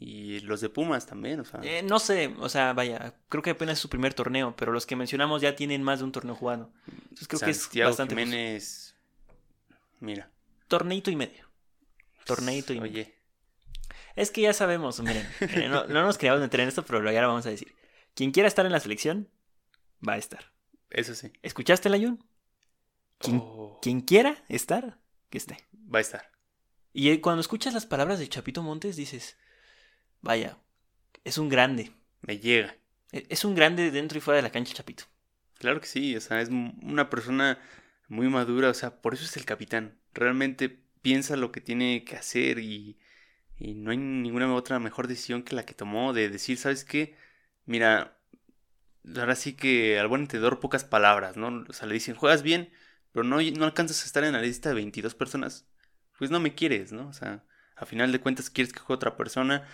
y 0.00 0.38
los 0.40 0.60
de 0.60 0.68
Pumas 0.68 1.06
también, 1.06 1.40
o 1.40 1.44
sea. 1.44 1.60
Eh, 1.64 1.82
no 1.82 1.98
sé, 1.98 2.32
o 2.38 2.48
sea, 2.48 2.72
vaya, 2.72 3.16
creo 3.28 3.42
que 3.42 3.50
apenas 3.50 3.74
es 3.74 3.78
su 3.80 3.88
primer 3.88 4.14
torneo, 4.14 4.54
pero 4.56 4.70
los 4.70 4.86
que 4.86 4.94
mencionamos 4.94 5.42
ya 5.42 5.56
tienen 5.56 5.82
más 5.82 5.98
de 5.98 6.04
un 6.04 6.12
torneo 6.12 6.36
jugado. 6.36 6.72
Entonces 6.86 7.26
creo 7.26 7.40
que 7.40 7.50
es 7.50 7.68
bastante. 7.84 8.14
Jiménez. 8.14 8.94
Mira. 9.98 10.30
Torneito 10.68 11.10
y 11.10 11.16
medio. 11.16 11.50
Torneito 12.24 12.72
y 12.72 12.80
medio. 12.80 12.92
Oye. 12.92 13.14
Es 14.14 14.30
que 14.30 14.40
ya 14.40 14.52
sabemos, 14.52 15.00
miren, 15.00 15.26
no, 15.70 15.86
nos 15.86 16.16
queríamos 16.16 16.42
meter 16.42 16.60
en 16.60 16.68
esto, 16.68 16.84
pero 16.84 16.98
ahora 16.98 17.26
vamos 17.26 17.46
a 17.46 17.50
decir. 17.50 17.74
Quien 18.14 18.30
quiera 18.30 18.48
estar 18.48 18.66
en 18.66 18.72
la 18.72 18.80
selección, 18.80 19.28
va 20.06 20.14
a 20.14 20.18
estar. 20.18 20.52
Eso 20.90 21.14
sí. 21.14 21.32
¿Escuchaste 21.42 21.88
el 21.88 21.94
ayun? 21.94 22.24
Quien, 23.18 23.40
oh. 23.42 23.78
quien 23.82 24.00
quiera 24.00 24.44
estar, 24.48 25.00
que 25.28 25.38
esté. 25.38 25.56
Va 25.92 25.98
a 25.98 26.02
estar. 26.02 26.30
Y 26.92 27.10
eh, 27.10 27.20
cuando 27.20 27.40
escuchas 27.40 27.74
las 27.74 27.86
palabras 27.86 28.18
de 28.18 28.28
Chapito 28.28 28.62
Montes, 28.62 28.96
dices, 28.96 29.36
vaya, 30.20 30.58
es 31.24 31.38
un 31.38 31.48
grande. 31.48 31.92
Me 32.22 32.38
llega. 32.38 32.76
E, 33.12 33.26
es 33.28 33.44
un 33.44 33.54
grande 33.54 33.90
dentro 33.90 34.18
y 34.18 34.20
fuera 34.20 34.36
de 34.36 34.42
la 34.42 34.50
cancha, 34.50 34.74
Chapito. 34.74 35.04
Claro 35.58 35.80
que 35.80 35.86
sí, 35.86 36.16
o 36.16 36.20
sea, 36.20 36.40
es 36.40 36.50
una 36.50 37.10
persona 37.10 37.58
muy 38.08 38.28
madura, 38.28 38.70
o 38.70 38.74
sea, 38.74 39.00
por 39.02 39.14
eso 39.14 39.24
es 39.24 39.36
el 39.36 39.44
capitán. 39.44 39.98
Realmente 40.14 40.68
piensa 41.02 41.36
lo 41.36 41.52
que 41.52 41.60
tiene 41.60 42.04
que 42.04 42.16
hacer 42.16 42.58
y, 42.58 42.98
y 43.56 43.74
no 43.74 43.90
hay 43.90 43.96
ninguna 43.96 44.52
otra 44.54 44.78
mejor 44.78 45.08
decisión 45.08 45.42
que 45.42 45.56
la 45.56 45.64
que 45.64 45.74
tomó 45.74 46.12
de 46.12 46.28
decir, 46.28 46.58
¿sabes 46.58 46.84
qué? 46.84 47.16
Mira, 47.66 48.18
ahora 49.16 49.34
sí 49.34 49.54
que 49.54 49.98
al 49.98 50.08
buen 50.08 50.22
entendedor 50.22 50.60
pocas 50.60 50.84
palabras, 50.84 51.36
¿no? 51.36 51.64
O 51.68 51.72
sea, 51.72 51.88
le 51.88 51.94
dicen, 51.94 52.14
juegas 52.14 52.42
bien, 52.42 52.70
pero 53.12 53.24
no, 53.24 53.40
no 53.40 53.64
alcanzas 53.64 54.02
a 54.02 54.06
estar 54.06 54.24
en 54.24 54.32
la 54.34 54.42
lista 54.42 54.68
de 54.68 54.74
22 54.76 55.14
personas. 55.14 55.68
Pues 56.18 56.30
no 56.30 56.40
me 56.40 56.54
quieres, 56.54 56.92
¿no? 56.92 57.08
O 57.08 57.12
sea, 57.12 57.44
a 57.76 57.86
final 57.86 58.12
de 58.12 58.20
cuentas 58.20 58.50
quieres 58.50 58.72
que 58.72 58.80
juegue 58.80 58.96
otra 58.96 59.16
persona 59.16 59.66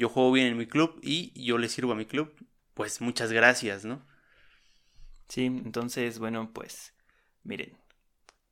yo 0.00 0.08
juego 0.08 0.32
bien 0.32 0.46
en 0.46 0.56
mi 0.56 0.66
club 0.66 0.98
y 1.02 1.30
yo 1.44 1.58
le 1.58 1.68
sirvo 1.68 1.92
a 1.92 1.94
mi 1.94 2.06
club, 2.06 2.34
pues 2.72 3.02
muchas 3.02 3.30
gracias, 3.32 3.84
¿no? 3.84 4.02
Sí, 5.28 5.44
entonces, 5.44 6.18
bueno, 6.18 6.50
pues, 6.54 6.94
miren, 7.44 7.76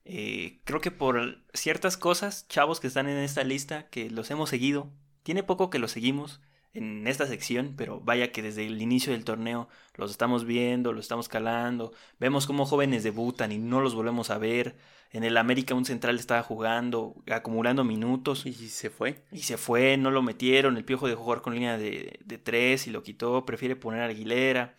eh, 0.05 0.61
creo 0.65 0.83
que 0.83 0.91
por 0.91 1.43
ciertas 1.55 1.97
cosas, 1.97 2.47
chavos 2.49 2.81
que 2.81 2.87
están 2.87 3.09
en 3.09 3.17
esta 3.17 3.45
lista, 3.45 3.89
que 3.89 4.11
los 4.11 4.31
hemos 4.31 4.51
seguido, 4.51 4.93
tiene 5.23 5.43
poco 5.43 5.71
que 5.71 5.79
los 5.79 5.91
seguimos 5.93 6.43
en 6.75 7.07
esta 7.07 7.27
sección, 7.27 7.75
pero 7.79 8.01
vaya 8.01 8.31
que 8.31 8.43
desde 8.43 8.67
el 8.67 8.83
inicio 8.83 9.13
del 9.15 9.25
torneo 9.25 9.71
los 9.95 10.11
estamos 10.11 10.45
viendo, 10.45 10.93
los 10.93 11.07
estamos 11.07 11.29
calando, 11.31 11.95
vemos 12.21 12.47
cómo 12.47 12.67
jóvenes 12.67 13.05
debutan 13.05 13.53
y 13.53 13.59
no 13.59 13.81
los 13.81 13.95
volvemos 13.95 14.29
a 14.29 14.37
ver, 14.37 14.77
en 15.11 15.25
el 15.25 15.37
América 15.37 15.75
un 15.75 15.85
central 15.85 16.19
estaba 16.19 16.43
jugando, 16.43 17.17
acumulando 17.31 17.85
minutos. 17.85 18.45
Y 18.45 18.53
se 18.53 18.91
fue. 18.91 19.25
Y 19.33 19.41
se 19.41 19.57
fue, 19.57 19.97
no 19.97 20.11
lo 20.11 20.23
metieron. 20.23 20.77
El 20.77 20.85
Piojo 20.85 21.09
dejó 21.09 21.23
jugar 21.23 21.41
con 21.41 21.55
línea 21.55 21.79
de, 21.79 22.19
de 22.25 22.39
tres 22.39 22.87
y 22.87 22.91
lo 22.91 23.03
quitó. 23.03 23.45
Prefiere 23.47 23.77
poner 23.77 24.03
a 24.03 24.07
Aguilera. 24.07 24.77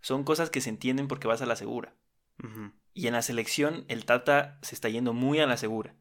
Son 0.00 0.24
cosas 0.24 0.50
que 0.50 0.60
se 0.60 0.70
entienden 0.70 1.08
porque 1.08 1.28
vas 1.28 1.42
a 1.42 1.46
la 1.46 1.56
segura. 1.56 1.94
Y 2.94 3.06
en 3.06 3.12
la 3.12 3.22
selección 3.22 3.84
el 3.88 4.04
Tata 4.04 4.58
se 4.62 4.74
está 4.74 4.88
yendo 4.88 5.12
muy 5.12 5.40
a 5.40 5.46
la 5.46 5.56
segura. 5.56 5.94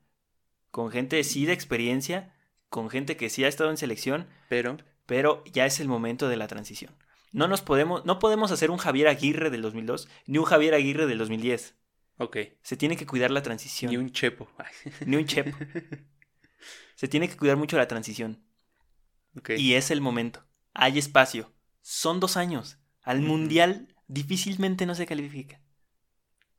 Con 0.71 0.89
gente 0.89 1.23
sí 1.23 1.45
de 1.45 1.53
experiencia, 1.53 2.33
con 2.69 2.89
gente 2.89 3.17
que 3.17 3.29
sí 3.29 3.43
ha 3.43 3.47
estado 3.47 3.69
en 3.69 3.77
selección. 3.77 4.27
Pero. 4.49 4.77
Pero 5.05 5.43
ya 5.45 5.65
es 5.65 5.79
el 5.79 5.87
momento 5.87 6.29
de 6.29 6.37
la 6.37 6.47
transición. 6.47 6.95
No 7.31 7.47
nos 7.47 7.61
podemos, 7.61 8.05
no 8.05 8.19
podemos 8.19 8.51
hacer 8.51 8.71
un 8.71 8.77
Javier 8.77 9.07
Aguirre 9.07 9.49
del 9.49 9.61
2002 9.61 10.09
ni 10.25 10.37
un 10.37 10.45
Javier 10.45 10.73
Aguirre 10.73 11.07
del 11.07 11.17
2010. 11.17 11.75
Ok. 12.21 12.37
Se 12.61 12.77
tiene 12.77 12.95
que 12.95 13.07
cuidar 13.07 13.31
la 13.31 13.41
transición. 13.41 13.89
Ni 13.89 13.97
un 13.97 14.11
chepo. 14.11 14.47
Ni 15.07 15.15
un 15.15 15.25
chepo. 15.25 15.57
Se 16.95 17.07
tiene 17.07 17.27
que 17.27 17.35
cuidar 17.35 17.57
mucho 17.57 17.77
la 17.77 17.87
transición. 17.87 18.43
Okay. 19.35 19.59
Y 19.59 19.73
es 19.73 19.89
el 19.89 20.01
momento. 20.01 20.45
Hay 20.75 20.99
espacio. 20.99 21.51
Son 21.81 22.19
dos 22.19 22.37
años. 22.37 22.77
Al 23.01 23.21
mundial 23.21 23.95
difícilmente 24.07 24.85
no 24.85 24.93
se 24.93 25.07
califica. 25.07 25.61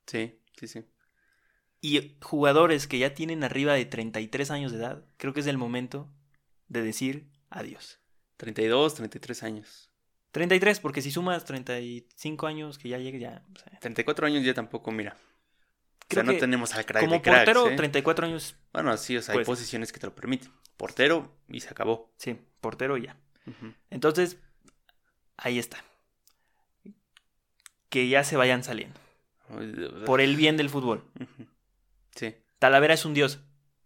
Sí, 0.05 0.37
sí, 0.59 0.67
sí. 0.67 0.85
Y 1.79 2.17
jugadores 2.21 2.85
que 2.85 2.99
ya 2.99 3.13
tienen 3.13 3.45
arriba 3.45 3.73
de 3.73 3.85
33 3.85 4.51
años 4.51 4.73
de 4.73 4.79
edad, 4.79 5.05
creo 5.15 5.33
que 5.33 5.39
es 5.39 5.47
el 5.47 5.57
momento 5.57 6.13
de 6.67 6.81
decir 6.81 7.29
adiós. 7.49 8.01
32, 8.35 8.95
33 8.95 9.43
años. 9.43 9.91
33, 10.31 10.81
porque 10.81 11.01
si 11.01 11.11
sumas 11.11 11.45
35 11.45 12.47
años 12.47 12.77
que 12.77 12.89
ya 12.89 12.97
llegue 12.97 13.19
ya... 13.19 13.45
34 13.79 14.27
años 14.27 14.43
ya 14.43 14.53
tampoco, 14.53 14.91
mira 14.91 15.15
o 15.32 15.32
sea, 16.13 16.23
no 16.23 16.37
tenemos 16.37 16.73
al 16.73 16.85
crack 16.85 17.03
como 17.03 17.21
portero, 17.21 17.63
34 17.75 18.27
años. 18.27 18.55
Bueno, 18.71 18.95
sí, 18.97 19.17
o 19.17 19.21
sea, 19.21 19.33
hay 19.33 19.39
pues 19.39 19.47
posiciones 19.47 19.91
que 19.91 19.99
te 19.99 20.07
lo 20.07 20.15
permiten. 20.15 20.51
Portero 20.77 21.31
y 21.47 21.59
se 21.59 21.69
acabó. 21.69 22.11
Sí, 22.17 22.39
portero 22.61 22.97
ya. 22.97 23.17
Entonces, 23.89 24.37
ahí 25.37 25.59
está. 25.59 25.83
Que 27.89 28.07
ya 28.07 28.23
se 28.23 28.37
vayan 28.37 28.63
saliendo. 28.63 28.99
Por 30.05 30.21
el 30.21 30.35
bien 30.35 30.57
del 30.57 30.69
fútbol. 30.69 31.03
Sí. 32.15 32.35
Talavera 32.59 32.93
es 32.93 33.05
un 33.05 33.13
dios. 33.13 33.39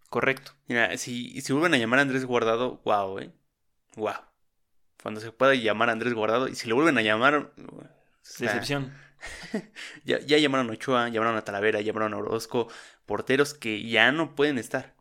Correcto. 0.08 0.52
Mira, 0.66 0.96
si, 0.96 1.40
si 1.40 1.52
vuelven 1.52 1.74
a 1.74 1.78
llamar 1.78 1.98
a 1.98 2.02
Andrés 2.02 2.24
Guardado, 2.24 2.80
wow, 2.84 3.18
eh. 3.18 3.30
Wow. 3.96 4.14
Cuando 5.02 5.20
se 5.20 5.32
pueda 5.32 5.54
llamar 5.54 5.90
a 5.90 5.92
Andrés 5.92 6.14
Guardado, 6.14 6.48
y 6.48 6.54
si 6.54 6.68
lo 6.68 6.74
vuelven 6.76 6.98
a 6.98 7.02
llamar. 7.02 7.52
Decepción. 8.38 8.92
ya, 10.04 10.20
ya 10.20 10.38
llamaron 10.38 10.70
a 10.70 10.72
Ochoa, 10.72 11.08
llamaron 11.08 11.36
a 11.36 11.44
Talavera, 11.44 11.80
llamaron 11.80 12.14
a 12.14 12.18
Orozco, 12.18 12.68
porteros 13.06 13.54
que 13.54 13.88
ya 13.88 14.12
no 14.12 14.34
pueden 14.34 14.58
estar. 14.58 14.94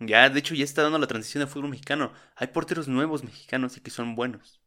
Ya, 0.00 0.28
de 0.28 0.38
hecho, 0.38 0.54
ya 0.54 0.64
está 0.64 0.82
dando 0.82 0.98
la 0.98 1.06
transición 1.06 1.44
de 1.44 1.46
fútbol 1.46 1.70
mexicano. 1.70 2.12
Hay 2.36 2.48
porteros 2.48 2.88
nuevos 2.88 3.22
mexicanos 3.22 3.76
y 3.76 3.80
que 3.80 3.90
son 3.90 4.16
buenos. 4.16 4.60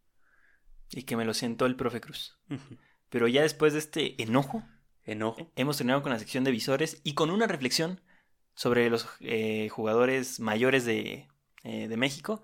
Y 0.92 1.04
que 1.04 1.18
me 1.18 1.26
lo 1.26 1.34
siento 1.34 1.66
el 1.66 1.76
profe 1.76 2.00
Cruz. 2.00 2.38
Pero 3.10 3.28
ya 3.28 3.42
después 3.42 3.74
de 3.74 3.80
este 3.80 4.22
enojo, 4.22 4.64
enojo, 5.04 5.52
hemos 5.56 5.78
terminado 5.78 6.02
con 6.02 6.12
la 6.12 6.20
sección 6.20 6.44
de 6.44 6.52
visores 6.52 7.02
y 7.04 7.14
con 7.14 7.30
una 7.30 7.48
reflexión 7.48 8.02
sobre 8.56 8.90
los 8.90 9.08
eh, 9.20 9.70
jugadores 9.70 10.40
mayores 10.40 10.86
de, 10.86 11.28
eh, 11.64 11.88
de 11.88 11.98
México 11.98 12.44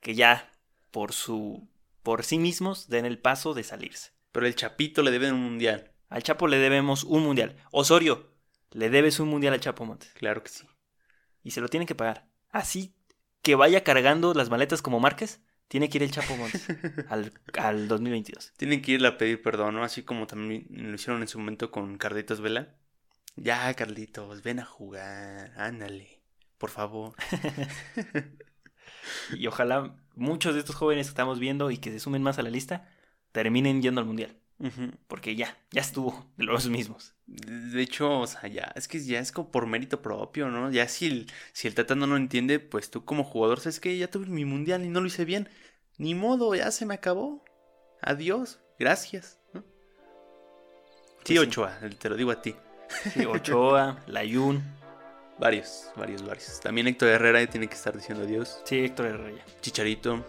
que 0.00 0.14
ya 0.14 0.50
por 0.90 1.12
su 1.12 1.68
por 2.02 2.24
sí 2.24 2.38
mismos 2.38 2.88
den 2.88 3.06
el 3.06 3.18
paso 3.18 3.54
de 3.54 3.62
salirse. 3.62 4.10
Pero 4.32 4.46
el 4.46 4.54
Chapito 4.54 5.02
le 5.02 5.10
debe 5.10 5.30
un 5.30 5.40
mundial. 5.40 5.92
Al 6.08 6.22
Chapo 6.22 6.48
le 6.48 6.58
debemos 6.58 7.04
un 7.04 7.22
mundial. 7.22 7.56
Osorio, 7.70 8.34
le 8.70 8.90
debes 8.90 9.20
un 9.20 9.28
mundial 9.28 9.54
al 9.54 9.60
Chapo 9.60 9.84
Montes. 9.84 10.12
Claro 10.14 10.42
que 10.42 10.50
sí. 10.50 10.66
Y 11.42 11.52
se 11.52 11.60
lo 11.60 11.68
tiene 11.68 11.86
que 11.86 11.94
pagar. 11.94 12.26
Así 12.50 12.94
que 13.42 13.54
vaya 13.54 13.84
cargando 13.84 14.34
las 14.34 14.50
maletas 14.50 14.82
como 14.82 15.00
Márquez, 15.00 15.40
Tiene 15.68 15.88
que 15.88 15.98
ir 15.98 16.02
el 16.02 16.10
Chapo 16.10 16.36
Montes 16.36 16.66
al, 17.08 17.32
al 17.58 17.88
2022. 17.88 18.52
Tienen 18.56 18.82
que 18.82 18.92
irle 18.92 19.08
a 19.08 19.18
pedir 19.18 19.42
perdón, 19.42 19.74
¿no? 19.74 19.84
Así 19.84 20.02
como 20.02 20.26
también 20.26 20.66
lo 20.70 20.94
hicieron 20.94 21.22
en 21.22 21.28
su 21.28 21.38
momento 21.38 21.70
con 21.70 21.98
Carlitos 21.98 22.40
Vela. 22.40 22.74
Ya, 23.36 23.72
Carlitos, 23.74 24.42
ven 24.42 24.60
a 24.60 24.66
jugar, 24.66 25.52
ándale, 25.56 26.20
por 26.58 26.68
favor. 26.68 27.14
y 29.34 29.46
ojalá 29.46 29.96
muchos 30.14 30.52
de 30.52 30.60
estos 30.60 30.76
jóvenes 30.76 31.06
que 31.06 31.10
estamos 31.10 31.38
viendo 31.38 31.70
y 31.70 31.78
que 31.78 31.90
se 31.90 32.00
sumen 32.00 32.22
más 32.22 32.38
a 32.38 32.42
la 32.42 32.50
lista 32.50 32.90
terminen 33.32 33.82
yendo 33.82 34.00
al 34.00 34.06
Mundial. 34.06 34.36
Porque 35.08 35.34
ya, 35.34 35.58
ya 35.72 35.80
estuvo 35.80 36.30
de 36.36 36.44
los 36.44 36.68
mismos. 36.68 37.14
De 37.26 37.82
hecho, 37.82 38.20
o 38.20 38.26
sea, 38.28 38.46
ya, 38.48 38.72
es 38.76 38.86
que 38.86 39.04
ya 39.04 39.18
es 39.18 39.32
como 39.32 39.50
por 39.50 39.66
mérito 39.66 40.02
propio, 40.02 40.50
¿no? 40.50 40.70
Ya 40.70 40.86
si 40.86 41.06
el, 41.06 41.26
si 41.52 41.66
el 41.66 41.74
Tata 41.74 41.96
no 41.96 42.06
lo 42.06 42.16
entiende, 42.16 42.60
pues 42.60 42.88
tú 42.88 43.04
como 43.04 43.24
jugador 43.24 43.58
sabes 43.58 43.80
que 43.80 43.98
ya 43.98 44.08
tuve 44.08 44.26
mi 44.26 44.44
mundial 44.44 44.84
y 44.84 44.88
no 44.88 45.00
lo 45.00 45.08
hice 45.08 45.24
bien. 45.24 45.48
Ni 45.98 46.14
modo, 46.14 46.54
ya 46.54 46.70
se 46.70 46.86
me 46.86 46.94
acabó. 46.94 47.44
Adiós, 48.02 48.60
gracias. 48.78 49.40
¿no? 49.52 49.64
Sí, 51.24 51.34
pues 51.34 51.48
Ochoa, 51.48 51.80
te 51.98 52.08
lo 52.08 52.16
digo 52.16 52.30
a 52.30 52.40
ti. 52.40 52.54
Sí, 53.14 53.24
Ochoa, 53.24 54.00
Layun. 54.06 54.62
Varios, 55.40 55.90
varios, 55.96 56.24
varios. 56.24 56.60
También 56.60 56.86
Héctor 56.86 57.08
Herrera 57.08 57.44
tiene 57.48 57.66
que 57.66 57.74
estar 57.74 57.96
diciendo 57.96 58.22
adiós. 58.24 58.60
Sí, 58.64 58.78
Héctor 58.78 59.06
Herrera 59.06 59.38
ya. 59.38 59.60
Chicharito. 59.60 60.24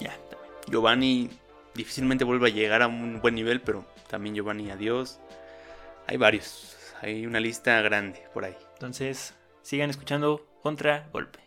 Ya, 0.00 0.16
también. 0.30 0.52
Giovanni 0.68 1.30
difícilmente 1.78 2.24
vuelve 2.24 2.48
a 2.48 2.52
llegar 2.52 2.82
a 2.82 2.88
un 2.88 3.20
buen 3.20 3.36
nivel, 3.36 3.60
pero 3.60 3.86
también 4.10 4.34
Giovanni 4.34 4.70
adiós. 4.70 5.20
Hay 6.08 6.16
varios, 6.16 6.76
hay 7.00 7.24
una 7.24 7.38
lista 7.38 7.80
grande 7.80 8.24
por 8.34 8.44
ahí. 8.44 8.56
Entonces, 8.74 9.34
sigan 9.62 9.88
escuchando 9.88 10.44
contra 10.60 11.08
golpe. 11.12 11.38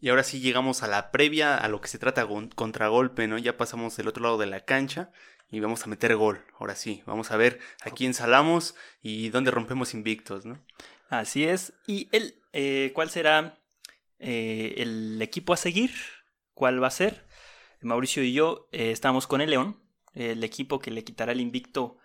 Y 0.00 0.08
ahora 0.08 0.22
sí 0.22 0.40
llegamos 0.40 0.82
a 0.82 0.86
la 0.86 1.10
previa, 1.10 1.54
a 1.56 1.68
lo 1.68 1.82
que 1.82 1.88
se 1.88 1.98
trata 1.98 2.26
contra 2.54 2.88
golpe, 2.88 3.28
¿no? 3.28 3.36
Ya 3.36 3.58
pasamos 3.58 3.94
del 3.98 4.08
otro 4.08 4.22
lado 4.22 4.38
de 4.38 4.46
la 4.46 4.64
cancha 4.64 5.10
y 5.50 5.60
vamos 5.60 5.84
a 5.84 5.88
meter 5.88 6.16
gol. 6.16 6.42
Ahora 6.58 6.74
sí, 6.74 7.02
vamos 7.04 7.30
a 7.30 7.36
ver 7.36 7.60
a 7.82 7.90
quién 7.90 8.14
salamos 8.14 8.74
y 9.02 9.28
dónde 9.28 9.50
rompemos 9.50 9.92
invictos, 9.92 10.46
¿no? 10.46 10.64
Así 11.10 11.44
es. 11.44 11.74
¿Y 11.86 12.08
el, 12.12 12.40
eh, 12.54 12.92
cuál 12.94 13.10
será 13.10 13.58
eh, 14.18 14.76
el 14.78 15.20
equipo 15.20 15.52
a 15.52 15.58
seguir? 15.58 15.90
¿Cuál 16.54 16.82
va 16.82 16.86
a 16.86 16.92
ser? 16.92 17.26
Mauricio 17.82 18.22
y 18.22 18.32
yo 18.32 18.68
eh, 18.72 18.90
estamos 18.90 19.26
con 19.26 19.40
el 19.40 19.50
León, 19.50 19.76
el 20.14 20.42
equipo 20.44 20.78
que 20.78 20.90
le 20.90 21.04
quitará 21.04 21.32
el 21.32 21.40
invicto 21.40 21.96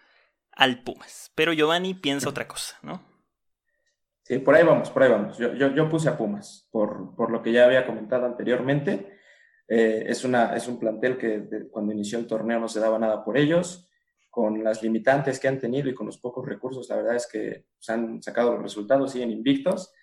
al 0.51 0.83
Pumas. 0.83 1.31
Pero 1.35 1.53
Giovanni 1.53 1.93
piensa 1.93 2.29
otra 2.29 2.47
cosa, 2.47 2.77
¿no? 2.81 3.01
Sí, 4.23 4.39
por 4.39 4.55
ahí 4.55 4.63
vamos, 4.63 4.89
por 4.89 5.03
ahí 5.03 5.11
vamos. 5.11 5.37
Yo, 5.37 5.53
yo, 5.53 5.89
puse 5.89 6.09
a 6.09 6.17
Pumas, 6.17 6.67
por, 6.71 7.15
por, 7.15 7.29
lo 7.29 7.41
que 7.43 7.51
ya 7.51 7.65
había 7.65 7.85
comentado 7.85 8.25
anteriormente. 8.25 9.19
Eh, 9.67 10.05
es, 10.07 10.23
una, 10.23 10.55
es 10.55 10.67
un 10.67 10.79
plantel 10.79 11.17
que 11.17 11.67
cuando 11.69 11.93
inició 11.93 12.17
el 12.17 12.27
torneo 12.27 12.59
no 12.59 12.67
se 12.67 12.79
daba 12.79 12.97
nada 12.97 13.23
por 13.23 13.37
ellos. 13.37 13.89
Con 14.29 14.63
las 14.63 14.81
limitantes 14.81 15.39
que 15.39 15.47
han 15.47 15.59
tenido 15.59 15.89
y 15.89 15.93
con 15.93 16.07
los 16.07 16.17
pocos 16.17 16.45
recursos, 16.45 16.89
la 16.89 16.97
verdad 16.97 17.15
es 17.15 17.27
que 17.27 17.65
se 17.79 17.93
han 17.93 18.21
sacado 18.21 18.53
los 18.53 18.63
resultados, 18.63 19.11
siguen 19.11 19.31
invictos 19.31 19.93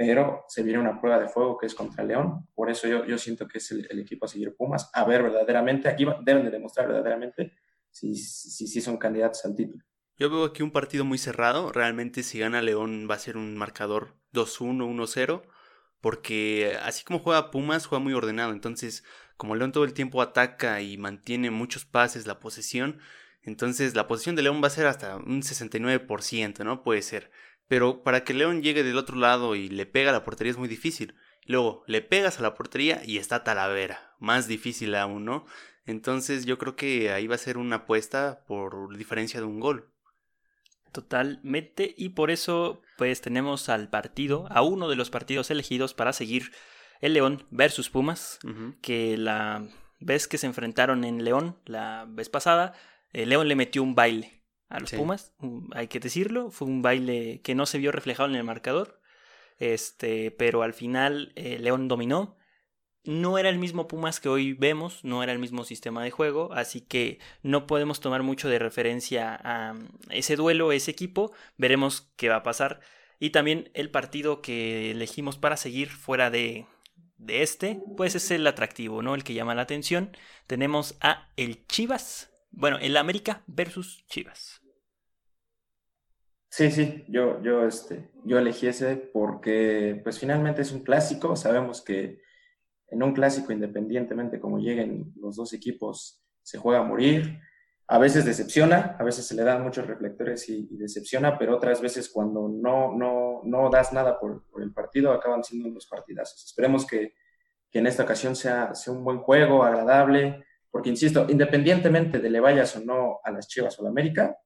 pero 0.00 0.46
se 0.48 0.62
viene 0.62 0.78
una 0.78 0.98
prueba 0.98 1.18
de 1.18 1.28
fuego 1.28 1.58
que 1.58 1.66
es 1.66 1.74
contra 1.74 2.02
León. 2.02 2.48
Por 2.54 2.70
eso 2.70 2.88
yo, 2.88 3.04
yo 3.04 3.18
siento 3.18 3.46
que 3.46 3.58
es 3.58 3.70
el, 3.70 3.98
equipo 3.98 4.24
a 4.24 4.28
seguir 4.28 4.56
Pumas, 4.56 4.90
a 4.94 5.04
ver 5.04 5.22
verdaderamente, 5.22 5.90
aquí 5.90 6.06
deben 6.22 6.42
de 6.46 6.50
demostrar 6.50 6.88
verdaderamente 6.88 7.52
si, 7.90 8.14
si, 8.14 8.80
son 8.80 8.96
candidatos 8.96 9.44
al 9.44 9.54
título. 9.54 9.84
Yo 10.16 10.30
veo 10.30 10.46
aquí 10.46 10.62
un 10.62 10.70
partido 10.70 11.04
muy 11.04 11.18
cerrado. 11.18 11.70
Realmente 11.70 12.22
si 12.22 12.38
gana 12.38 12.62
León 12.62 13.08
va 13.10 13.16
a 13.16 13.18
ser 13.18 13.36
un 13.36 13.58
marcador 13.58 14.16
2-1, 14.32 14.88
1-0. 14.90 15.42
Porque 16.00 16.78
así 16.82 17.04
como 17.04 17.18
juega 17.18 17.50
Pumas, 17.50 17.84
juega 17.84 18.02
muy 18.02 18.14
ordenado. 18.14 18.52
Entonces, 18.52 19.04
como 19.36 19.54
León 19.54 19.72
todo 19.72 19.84
el 19.84 19.92
tiempo 19.92 20.22
ataca 20.22 20.80
y 20.80 20.96
mantiene 20.96 21.50
muchos 21.50 21.84
pases, 21.84 22.26
la 22.26 22.40
posesión, 22.40 23.00
entonces 23.42 23.94
la 23.94 24.06
posesión 24.06 24.34
de 24.34 24.42
León 24.42 24.62
va 24.62 24.68
a 24.68 24.70
ser 24.70 24.86
hasta 24.86 25.16
un 25.16 25.42
69%, 25.42 26.64
¿no? 26.64 26.82
Puede 26.82 27.02
ser. 27.02 27.30
Pero 27.70 28.02
para 28.02 28.24
que 28.24 28.34
León 28.34 28.64
llegue 28.64 28.82
del 28.82 28.98
otro 28.98 29.16
lado 29.16 29.54
y 29.54 29.68
le 29.68 29.86
pega 29.86 30.10
a 30.10 30.12
la 30.12 30.24
portería 30.24 30.50
es 30.50 30.58
muy 30.58 30.66
difícil. 30.66 31.14
Luego 31.46 31.84
le 31.86 32.02
pegas 32.02 32.40
a 32.40 32.42
la 32.42 32.54
portería 32.54 33.00
y 33.04 33.18
está 33.18 33.44
Talavera. 33.44 34.16
Más 34.18 34.48
difícil 34.48 34.92
aún, 34.96 35.24
¿no? 35.24 35.46
Entonces 35.86 36.46
yo 36.46 36.58
creo 36.58 36.74
que 36.74 37.12
ahí 37.12 37.28
va 37.28 37.36
a 37.36 37.38
ser 37.38 37.58
una 37.58 37.76
apuesta 37.76 38.42
por 38.48 38.96
diferencia 38.98 39.38
de 39.38 39.46
un 39.46 39.60
gol. 39.60 39.88
Totalmente. 40.90 41.94
Y 41.96 42.08
por 42.08 42.32
eso 42.32 42.82
pues 42.98 43.20
tenemos 43.20 43.68
al 43.68 43.88
partido, 43.88 44.48
a 44.50 44.62
uno 44.62 44.88
de 44.88 44.96
los 44.96 45.10
partidos 45.10 45.48
elegidos 45.52 45.94
para 45.94 46.12
seguir 46.12 46.50
el 47.00 47.12
León 47.12 47.46
versus 47.52 47.88
Pumas. 47.88 48.40
Que 48.82 49.16
la 49.16 49.64
vez 50.00 50.26
que 50.26 50.38
se 50.38 50.46
enfrentaron 50.46 51.04
en 51.04 51.22
León, 51.22 51.56
la 51.66 52.04
vez 52.08 52.30
pasada, 52.30 52.72
el 53.12 53.28
León 53.28 53.46
le 53.46 53.54
metió 53.54 53.80
un 53.84 53.94
baile 53.94 54.39
a 54.70 54.78
los 54.78 54.92
Pumas, 54.92 55.34
hay 55.72 55.88
que 55.88 55.98
decirlo, 55.98 56.50
fue 56.50 56.68
un 56.68 56.80
baile 56.80 57.40
que 57.42 57.56
no 57.56 57.66
se 57.66 57.78
vio 57.78 57.90
reflejado 57.90 58.28
en 58.28 58.36
el 58.36 58.44
marcador, 58.44 59.00
este, 59.58 60.30
pero 60.30 60.62
al 60.62 60.72
final 60.72 61.32
eh, 61.36 61.58
León 61.58 61.88
dominó. 61.88 62.36
No 63.02 63.38
era 63.38 63.48
el 63.48 63.58
mismo 63.58 63.88
Pumas 63.88 64.20
que 64.20 64.28
hoy 64.28 64.52
vemos, 64.52 65.04
no 65.04 65.22
era 65.22 65.32
el 65.32 65.38
mismo 65.38 65.64
sistema 65.64 66.04
de 66.04 66.10
juego, 66.10 66.52
así 66.52 66.82
que 66.82 67.18
no 67.42 67.66
podemos 67.66 68.00
tomar 68.00 68.22
mucho 68.22 68.48
de 68.48 68.58
referencia 68.58 69.40
a 69.42 69.74
ese 70.10 70.36
duelo, 70.36 70.70
ese 70.70 70.90
equipo, 70.90 71.32
veremos 71.56 72.12
qué 72.16 72.28
va 72.28 72.36
a 72.36 72.42
pasar. 72.42 72.80
Y 73.18 73.30
también 73.30 73.70
el 73.74 73.90
partido 73.90 74.40
que 74.40 74.92
elegimos 74.92 75.36
para 75.36 75.56
seguir 75.56 75.88
fuera 75.88 76.30
de, 76.30 76.66
de 77.16 77.42
este, 77.42 77.80
pues 77.96 78.14
es 78.14 78.30
el 78.30 78.46
atractivo, 78.46 79.02
¿no? 79.02 79.14
El 79.14 79.24
que 79.24 79.34
llama 79.34 79.54
la 79.54 79.62
atención. 79.62 80.16
Tenemos 80.46 80.96
a 81.00 81.28
el 81.36 81.66
Chivas, 81.66 82.29
bueno, 82.50 82.78
el 82.78 82.96
América 82.96 83.42
versus 83.46 84.04
Chivas. 84.06 84.60
Sí, 86.50 86.70
sí, 86.72 87.04
yo, 87.08 87.40
yo, 87.42 87.64
este, 87.64 88.10
yo 88.24 88.38
elegí 88.38 88.66
ese 88.66 88.96
porque 88.96 90.00
pues 90.02 90.18
finalmente 90.18 90.62
es 90.62 90.72
un 90.72 90.82
clásico, 90.82 91.36
sabemos 91.36 91.80
que 91.80 92.20
en 92.88 93.02
un 93.04 93.12
clásico, 93.12 93.52
independientemente 93.52 94.40
como 94.40 94.58
lleguen 94.58 95.12
los 95.16 95.36
dos 95.36 95.52
equipos, 95.52 96.20
se 96.42 96.58
juega 96.58 96.80
a 96.80 96.84
morir, 96.84 97.38
a 97.86 97.98
veces 97.98 98.24
decepciona, 98.24 98.96
a 98.98 99.04
veces 99.04 99.26
se 99.26 99.34
le 99.34 99.44
dan 99.44 99.62
muchos 99.62 99.86
reflectores 99.86 100.48
y, 100.48 100.76
decepciona, 100.76 101.38
pero 101.38 101.56
otras 101.56 101.80
veces 101.80 102.08
cuando 102.08 102.48
no, 102.48 102.96
no, 102.96 103.42
no 103.44 103.70
das 103.70 103.92
nada 103.92 104.18
por, 104.18 104.44
el 104.60 104.72
partido, 104.72 105.12
acaban 105.12 105.44
siendo 105.44 105.68
unos 105.68 105.86
partidazos. 105.86 106.44
Esperemos 106.44 106.86
que, 106.86 107.14
que 107.70 107.78
en 107.78 107.86
esta 107.86 108.02
ocasión 108.02 108.34
sea, 108.34 108.74
sea 108.74 108.92
un 108.92 109.04
buen 109.04 109.18
juego, 109.18 109.62
agradable, 109.62 110.44
porque 110.70 110.90
insisto, 110.90 111.26
independientemente 111.28 112.18
de 112.18 112.30
le 112.30 112.40
vayas 112.40 112.76
o 112.76 112.80
no 112.80 113.20
a 113.24 113.30
las 113.30 113.48
Chivas 113.48 113.78
o 113.78 113.82
a 113.82 113.84
la 113.84 113.90
América, 113.90 114.36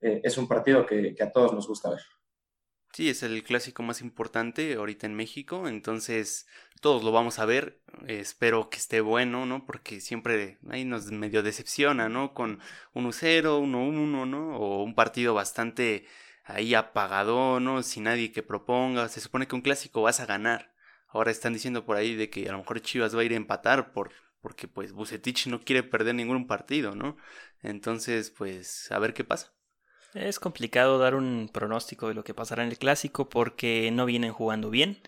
eh, 0.00 0.20
es 0.24 0.38
un 0.38 0.48
partido 0.48 0.86
que, 0.86 1.14
a 1.20 1.30
todos 1.30 1.52
nos 1.52 1.66
gusta 1.66 1.90
ver. 1.90 2.00
Sí, 2.92 3.10
es 3.10 3.22
el 3.24 3.42
clásico 3.42 3.82
más 3.82 4.00
importante 4.00 4.74
ahorita 4.74 5.06
en 5.06 5.14
México, 5.14 5.66
entonces 5.66 6.46
todos 6.80 7.02
lo 7.02 7.10
vamos 7.10 7.38
a 7.38 7.44
ver. 7.44 7.80
espero 8.06 8.70
que 8.70 8.78
esté 8.78 9.00
bueno, 9.00 9.46
¿no? 9.46 9.66
Porque 9.66 10.00
siempre 10.00 10.58
ahí 10.70 10.84
nos 10.84 11.10
medio 11.10 11.42
decepciona, 11.42 12.08
¿no? 12.08 12.34
Con 12.34 12.60
1-0, 12.94 13.60
1-1, 13.60 14.28
¿no? 14.28 14.56
O 14.58 14.84
un 14.84 14.94
partido 14.94 15.34
bastante 15.34 16.06
ahí 16.44 16.74
apagado, 16.74 17.58
¿no? 17.60 17.82
Sin 17.82 18.04
nadie 18.04 18.30
que 18.30 18.42
proponga. 18.42 19.08
Se 19.08 19.20
supone 19.20 19.48
que 19.48 19.56
un 19.56 19.62
clásico 19.62 20.02
vas 20.02 20.20
a 20.20 20.26
ganar. 20.26 20.72
Ahora 21.08 21.30
están 21.30 21.52
diciendo 21.52 21.84
por 21.84 21.96
ahí 21.96 22.14
de 22.14 22.30
que 22.30 22.48
a 22.48 22.52
lo 22.52 22.58
mejor 22.58 22.80
Chivas 22.80 23.16
va 23.16 23.22
a 23.22 23.24
ir 23.24 23.32
a 23.32 23.36
empatar 23.36 23.92
por, 23.92 24.12
porque 24.44 24.68
pues 24.68 24.92
Bucetich 24.92 25.46
no 25.46 25.62
quiere 25.62 25.82
perder 25.82 26.14
ningún 26.14 26.46
partido, 26.46 26.94
¿no? 26.94 27.16
Entonces, 27.62 28.28
pues 28.28 28.92
a 28.92 28.98
ver 28.98 29.14
qué 29.14 29.24
pasa. 29.24 29.54
Es 30.12 30.38
complicado 30.38 30.98
dar 30.98 31.14
un 31.14 31.48
pronóstico 31.50 32.08
de 32.08 32.14
lo 32.14 32.24
que 32.24 32.34
pasará 32.34 32.62
en 32.62 32.68
el 32.68 32.76
clásico 32.76 33.30
porque 33.30 33.90
no 33.90 34.04
vienen 34.04 34.34
jugando 34.34 34.68
bien. 34.68 34.98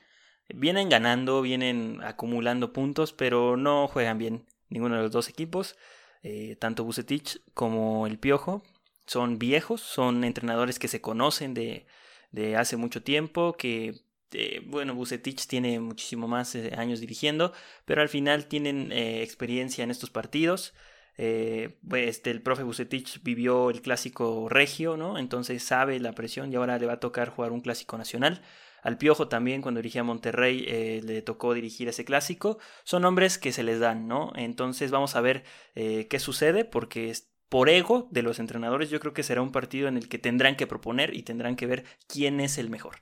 Vienen 0.49 0.89
ganando, 0.89 1.43
vienen 1.43 2.01
acumulando 2.03 2.73
puntos, 2.73 3.13
pero 3.13 3.59
no 3.59 3.89
juegan 3.89 4.17
bien 4.17 4.47
ninguno 4.71 4.97
de 4.97 5.03
los 5.03 5.13
dos 5.13 5.29
equipos. 5.29 5.77
Eh, 6.23 6.57
tanto 6.59 6.85
Bucetich 6.85 7.43
como 7.53 8.07
el 8.07 8.19
Piojo 8.19 8.63
son 9.07 9.39
viejos, 9.39 9.83
son 9.83 10.25
entrenadores 10.25 10.79
que 10.79 10.89
se 10.89 11.03
conocen 11.03 11.53
de, 11.53 11.87
de 12.31 12.57
hace 12.57 12.79
mucho 12.79 13.03
tiempo, 13.03 13.55
que 13.59 14.01
eh, 14.33 14.63
bueno, 14.67 14.95
Bucetich 14.95 15.47
tiene 15.47 15.81
muchísimo 15.81 16.29
más 16.29 16.55
eh, 16.55 16.73
años 16.77 17.01
dirigiendo, 17.01 17.53
pero 17.85 18.03
al 18.03 18.09
final 18.09 18.47
tienen 18.47 18.93
experiencia 18.93 19.85
en 19.85 19.91
estos 19.91 20.11
partidos. 20.11 20.75
Eh, 21.19 21.79
pues, 21.89 22.09
este, 22.09 22.31
el 22.31 22.43
profe 22.43 22.63
Bucetich 22.63 23.23
vivió 23.23 23.71
el 23.71 23.81
clásico 23.81 24.49
regio, 24.49 24.97
¿no? 24.97 25.19
Entonces 25.19 25.63
sabe 25.63 25.99
la 26.01 26.13
presión 26.13 26.53
y 26.53 26.57
ahora 26.57 26.79
le 26.79 26.87
va 26.87 26.95
a 26.95 27.01
tocar 27.01 27.31
jugar 27.31 27.53
un 27.53 27.61
clásico 27.61 27.97
nacional. 27.97 28.43
Al 28.83 28.99
Piojo 28.99 29.29
también, 29.29 29.63
cuando 29.63 29.79
dirigía 29.81 30.03
a 30.03 30.05
Monterrey, 30.05 30.65
eh, 30.69 31.01
le 31.05 31.23
tocó 31.23 31.55
dirigir 31.55 31.89
ese 31.89 32.05
clásico. 32.05 32.59
Son 32.85 33.05
hombres 33.05 33.39
que 33.39 33.53
se 33.53 33.65
les 33.65 33.81
dan, 33.81 34.07
¿no? 34.07 34.33
Entonces 34.37 34.91
vamos 34.91 35.17
a 35.17 35.21
ver 35.21 35.45
eh, 35.75 36.07
qué 36.09 36.21
sucede, 36.21 36.65
porque 36.65 37.13
por 37.49 37.69
ego 37.69 38.09
de 38.11 38.23
los 38.23 38.39
entrenadores 38.39 38.91
yo 38.91 39.01
creo 39.01 39.15
que 39.15 39.23
será 39.23 39.43
un 39.43 39.53
partido 39.53 39.89
en 39.89 39.97
el 39.97 40.09
que 40.09 40.19
tendrán 40.19 40.57
que 40.57 40.67
proponer 40.67 41.15
y 41.15 41.23
tendrán 41.23 41.57
que 41.57 41.67
ver 41.67 41.85
quién 42.07 42.41
es 42.41 42.59
el 42.59 42.71
mejor. 42.71 42.97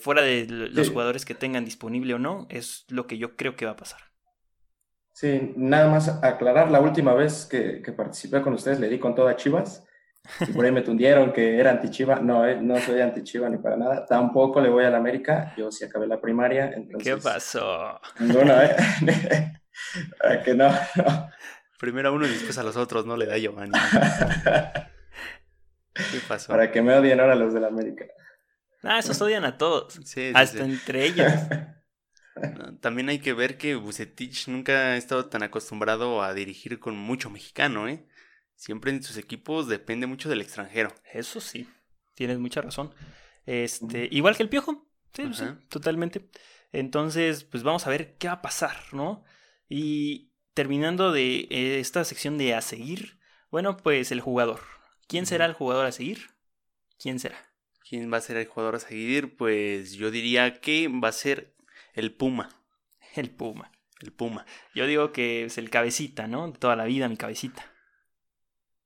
Fuera 0.00 0.22
de 0.22 0.46
los 0.48 0.90
jugadores 0.90 1.24
que 1.24 1.34
tengan 1.34 1.64
disponible 1.64 2.14
o 2.14 2.18
no, 2.18 2.46
es 2.50 2.84
lo 2.88 3.06
que 3.06 3.18
yo 3.18 3.36
creo 3.36 3.56
que 3.56 3.66
va 3.66 3.72
a 3.72 3.76
pasar. 3.76 4.00
Sí, 5.12 5.52
nada 5.56 5.90
más 5.90 6.08
aclarar, 6.22 6.70
la 6.70 6.80
última 6.80 7.14
vez 7.14 7.46
que, 7.46 7.82
que 7.82 7.92
participé 7.92 8.40
con 8.42 8.54
ustedes 8.54 8.80
le 8.80 8.88
di 8.88 8.98
con 8.98 9.14
toda 9.14 9.36
Chivas. 9.36 9.86
Y 10.40 10.52
por 10.52 10.64
ahí 10.64 10.70
me 10.70 10.82
tundieron 10.82 11.32
que 11.32 11.58
era 11.58 11.70
anti-Chiva. 11.70 12.20
No, 12.20 12.46
eh, 12.46 12.60
no 12.60 12.78
soy 12.78 13.00
anti-Chiva 13.00 13.48
ni 13.48 13.58
para 13.58 13.76
nada. 13.76 14.06
Tampoco 14.06 14.60
le 14.60 14.68
voy 14.68 14.84
a 14.84 14.90
la 14.90 14.98
América. 14.98 15.54
Yo 15.56 15.72
sí 15.72 15.84
acabé 15.84 16.06
la 16.06 16.20
primaria. 16.20 16.72
¿Qué 17.02 17.16
pasó? 17.16 18.00
Ninguno, 18.18 18.54
¿eh? 18.62 18.76
que 20.44 20.54
no, 20.54 20.70
Primero 21.78 22.10
a 22.10 22.12
uno 22.12 22.26
y 22.26 22.30
después 22.30 22.58
a 22.58 22.62
los 22.62 22.76
otros, 22.76 23.06
no 23.06 23.16
le 23.16 23.24
da 23.26 23.38
Giovanni. 23.38 23.72
¿Qué 25.94 26.20
pasó? 26.28 26.52
Para 26.52 26.70
que 26.70 26.82
me 26.82 26.94
odien 26.94 27.18
ahora 27.20 27.34
los 27.34 27.54
de 27.54 27.60
la 27.60 27.68
América. 27.68 28.04
Ah, 28.82 28.98
esos 28.98 29.20
odian 29.20 29.44
a 29.44 29.58
todos. 29.58 29.98
hasta 30.34 30.64
entre 30.64 31.06
ellos. 31.06 31.30
También 32.80 33.08
hay 33.08 33.18
que 33.18 33.32
ver 33.32 33.58
que 33.58 33.74
Bucetich 33.74 34.48
nunca 34.48 34.72
ha 34.72 34.96
estado 34.96 35.26
tan 35.26 35.42
acostumbrado 35.42 36.22
a 36.22 36.32
dirigir 36.32 36.78
con 36.78 36.96
mucho 36.96 37.28
mexicano, 37.28 37.88
¿eh? 37.88 38.06
Siempre 38.56 38.90
en 38.90 39.02
sus 39.02 39.16
equipos 39.16 39.68
depende 39.68 40.06
mucho 40.06 40.28
del 40.28 40.40
extranjero. 40.40 40.94
Eso 41.12 41.40
sí, 41.40 41.68
tienes 42.14 42.38
mucha 42.38 42.60
razón. 42.60 42.94
Este, 43.46 44.08
igual 44.10 44.36
que 44.36 44.42
el 44.42 44.48
Piojo, 44.48 44.86
sí, 45.14 45.24
sí, 45.32 45.44
totalmente. 45.68 46.28
Entonces, 46.72 47.44
pues 47.44 47.62
vamos 47.62 47.86
a 47.86 47.90
ver 47.90 48.16
qué 48.16 48.28
va 48.28 48.34
a 48.34 48.42
pasar, 48.42 48.76
¿no? 48.92 49.24
Y 49.68 50.30
terminando 50.54 51.10
de 51.10 51.48
eh, 51.50 51.80
esta 51.80 52.04
sección 52.04 52.38
de 52.38 52.54
a 52.54 52.60
seguir, 52.60 53.18
bueno, 53.50 53.76
pues 53.76 54.12
el 54.12 54.20
jugador. 54.20 54.60
¿Quién 55.08 55.26
será 55.26 55.46
el 55.46 55.54
jugador 55.54 55.86
a 55.86 55.92
seguir? 55.92 56.30
¿Quién 56.98 57.18
será? 57.18 57.49
¿Quién 57.90 58.12
va 58.12 58.18
a 58.18 58.20
ser 58.20 58.36
el 58.36 58.46
jugador 58.46 58.76
a 58.76 58.78
seguir? 58.78 59.36
Pues 59.36 59.94
yo 59.94 60.12
diría 60.12 60.60
que 60.60 60.86
va 60.86 61.08
a 61.08 61.12
ser 61.12 61.56
el 61.92 62.14
Puma. 62.14 62.48
El 63.16 63.30
Puma. 63.30 63.72
El 64.00 64.12
Puma. 64.12 64.46
Yo 64.76 64.86
digo 64.86 65.10
que 65.10 65.46
es 65.46 65.58
el 65.58 65.70
cabecita, 65.70 66.28
¿no? 66.28 66.52
De 66.52 66.56
toda 66.56 66.76
la 66.76 66.84
vida, 66.84 67.08
mi 67.08 67.16
cabecita. 67.16 67.64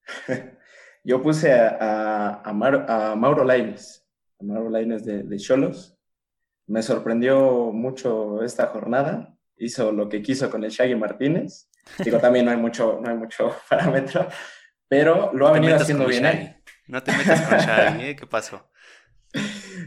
Yo 1.04 1.20
puse 1.20 1.52
a, 1.52 2.40
a, 2.42 2.52
Mauro 2.54 3.44
Laines, 3.44 4.08
a 4.40 4.44
Mauro 4.44 4.70
Laines 4.70 5.04
de 5.04 5.36
Cholos. 5.36 5.98
Me 6.66 6.82
sorprendió 6.82 7.72
mucho 7.72 8.42
esta 8.42 8.68
jornada. 8.68 9.36
Hizo 9.58 9.92
lo 9.92 10.08
que 10.08 10.22
quiso 10.22 10.48
con 10.48 10.64
el 10.64 10.70
Shaggy 10.70 10.94
Martínez. 10.94 11.68
Digo, 12.02 12.18
también 12.20 12.46
no 12.46 12.52
hay 12.52 12.56
mucho, 12.56 13.00
no 13.02 13.10
hay 13.10 13.18
mucho 13.18 13.54
parámetro, 13.68 14.26
pero 14.88 15.30
lo 15.34 15.46
ha 15.46 15.52
venido 15.52 15.76
haciendo 15.76 16.06
bien. 16.06 16.24
¿eh? 16.24 16.62
No 16.86 17.02
te 17.02 17.12
metas 17.12 17.42
con 17.42 17.58
Shaggy, 17.58 18.04
¿eh? 18.08 18.16
¿qué 18.16 18.26
pasó? 18.26 18.70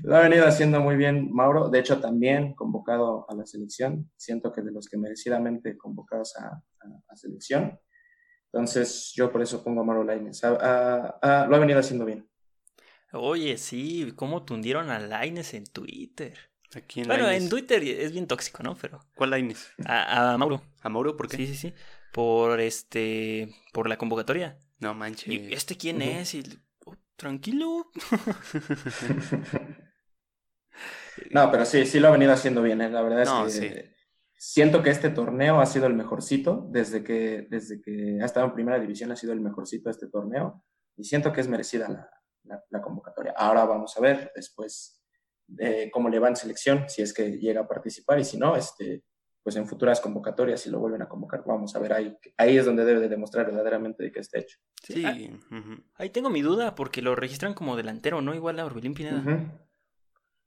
Lo 0.04 0.16
ha 0.16 0.22
venido 0.22 0.46
haciendo 0.46 0.80
muy 0.80 0.96
bien 0.96 1.32
Mauro. 1.32 1.70
De 1.70 1.80
hecho, 1.80 2.00
también 2.00 2.54
convocado 2.56 3.26
a 3.30 3.36
la 3.36 3.46
selección. 3.46 4.10
Siento 4.16 4.52
que 4.52 4.62
de 4.62 4.72
los 4.72 4.88
que 4.88 4.98
merecidamente 4.98 5.78
convocados 5.78 6.36
a, 6.38 6.62
a, 7.08 7.16
selección. 7.16 7.80
Entonces, 8.52 9.12
yo 9.16 9.32
por 9.32 9.42
eso 9.42 9.64
pongo 9.64 9.82
a 9.82 9.84
Mauro 9.84 10.04
Laines. 10.04 10.42
lo 10.44 10.58
ha 10.60 11.60
venido 11.60 11.80
haciendo 11.80 12.06
bien. 12.06 12.28
Oye, 13.14 13.58
sí, 13.58 14.14
cómo 14.16 14.44
tundieron 14.44 14.90
a 14.90 15.00
Laines 15.00 15.54
en 15.54 15.66
Twitter. 15.66 16.38
bueno, 17.06 17.30
en 17.30 17.50
Twitter 17.50 17.84
es 17.84 18.12
bien 18.12 18.28
tóxico, 18.28 18.64
¿no? 18.64 18.76
Pero. 18.76 19.00
¿Cuál 19.16 19.32
Laines? 19.32 19.70
A, 19.86 20.36
Mauro. 20.38 20.62
¿A 20.82 20.90
Mauro? 20.90 21.16
¿Por 21.16 21.28
qué? 21.28 21.38
Sí, 21.38 21.48
sí, 21.48 21.56
sí. 21.56 21.74
Por 22.12 22.60
este. 22.60 23.54
Por 23.74 23.88
la 23.88 23.98
convocatoria. 23.98 24.60
No 24.80 24.94
manches. 24.94 25.28
¿Y 25.28 25.54
este 25.54 25.78
quién 25.78 26.02
es? 26.02 26.34
Y 26.34 26.44
tranquilo. 27.16 27.90
no, 31.32 31.52
pero 31.52 31.66
sí, 31.66 31.86
sí 31.86 32.00
lo 32.00 32.08
ha 32.10 32.12
venido 32.12 32.34
haciendo 32.34 32.62
bien, 32.62 32.82
¿eh? 32.82 32.90
la 32.90 33.02
verdad 33.02 33.48
es 33.48 33.60
que 33.60 33.98
siento 34.38 34.84
que 34.84 34.92
este 34.92 35.10
torneo 35.10 35.60
ha 35.60 35.66
sido 35.66 35.88
el 35.88 35.96
mejorcito, 35.96 36.68
desde 36.70 37.04
que, 37.04 37.48
desde 37.50 37.82
que 37.82 38.20
ha 38.22 38.26
estado 38.26 38.46
en 38.46 38.54
primera 38.54 38.80
división 38.80 39.12
ha 39.12 39.16
sido 39.16 39.34
el 39.34 39.42
mejorcito 39.42 39.90
este 39.90 40.08
torneo, 40.08 40.64
y 40.96 41.04
siento 41.04 41.34
que 41.34 41.42
es 41.42 41.48
merecida 41.48 42.10
la, 42.44 42.82
convocatoria. 42.82 43.34
Ahora 43.36 43.66
vamos 43.66 43.98
a 43.98 44.02
ver 44.02 44.32
después 44.36 45.04
de 45.48 45.90
cómo 45.92 46.10
le 46.10 46.20
va 46.20 46.30
en 46.30 46.36
selección, 46.36 46.86
si 46.88 47.02
es 47.02 47.14
que 47.14 47.38
llega 47.38 47.62
a 47.62 47.68
participar, 47.68 48.20
y 48.20 48.24
si 48.24 48.38
no, 48.38 48.56
este, 48.56 49.04
pues 49.44 49.56
en 49.56 49.68
futuras 49.68 50.00
convocatorias, 50.00 50.62
si 50.62 50.70
lo 50.70 50.80
vuelven 50.80 51.02
a 51.02 51.10
convocar, 51.10 51.44
vamos 51.46 51.76
a 51.76 51.80
ver 51.80 51.94
ahí. 51.94 52.18
Ahí 52.38 52.58
es 52.58 52.66
donde 52.66 52.86
debe 52.86 53.00
de 53.00 53.10
demostrar 53.10 53.46
verdaderamente 53.46 54.04
de 54.04 54.12
que 54.12 54.20
está 54.20 54.40
hecho. 54.40 54.58
Sí. 54.84 55.04
Ahí 55.96 56.10
tengo 56.10 56.30
mi 56.30 56.42
duda, 56.42 56.76
porque 56.76 57.02
lo 57.02 57.16
registran 57.16 57.54
como 57.54 57.76
delantero, 57.76 58.22
¿no? 58.22 58.36
Igual 58.36 58.60
a 58.60 58.66
Orbelín 58.66 58.94
Pineda. 58.94 59.24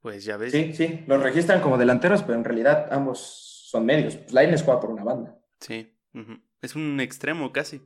Pues 0.01 0.25
ya 0.25 0.37
ves. 0.37 0.51
Sí, 0.51 0.73
sí, 0.73 1.03
lo 1.07 1.17
registran 1.17 1.61
como 1.61 1.77
delanteros, 1.77 2.23
pero 2.23 2.37
en 2.37 2.43
realidad 2.43 2.87
ambos 2.91 3.67
son 3.69 3.85
medios. 3.85 4.15
Pues 4.15 4.33
Laines 4.33 4.63
juega 4.63 4.79
por 4.79 4.89
una 4.89 5.03
banda. 5.03 5.39
Sí, 5.59 5.93
es 6.61 6.75
un 6.75 6.99
extremo 6.99 7.51
casi. 7.51 7.81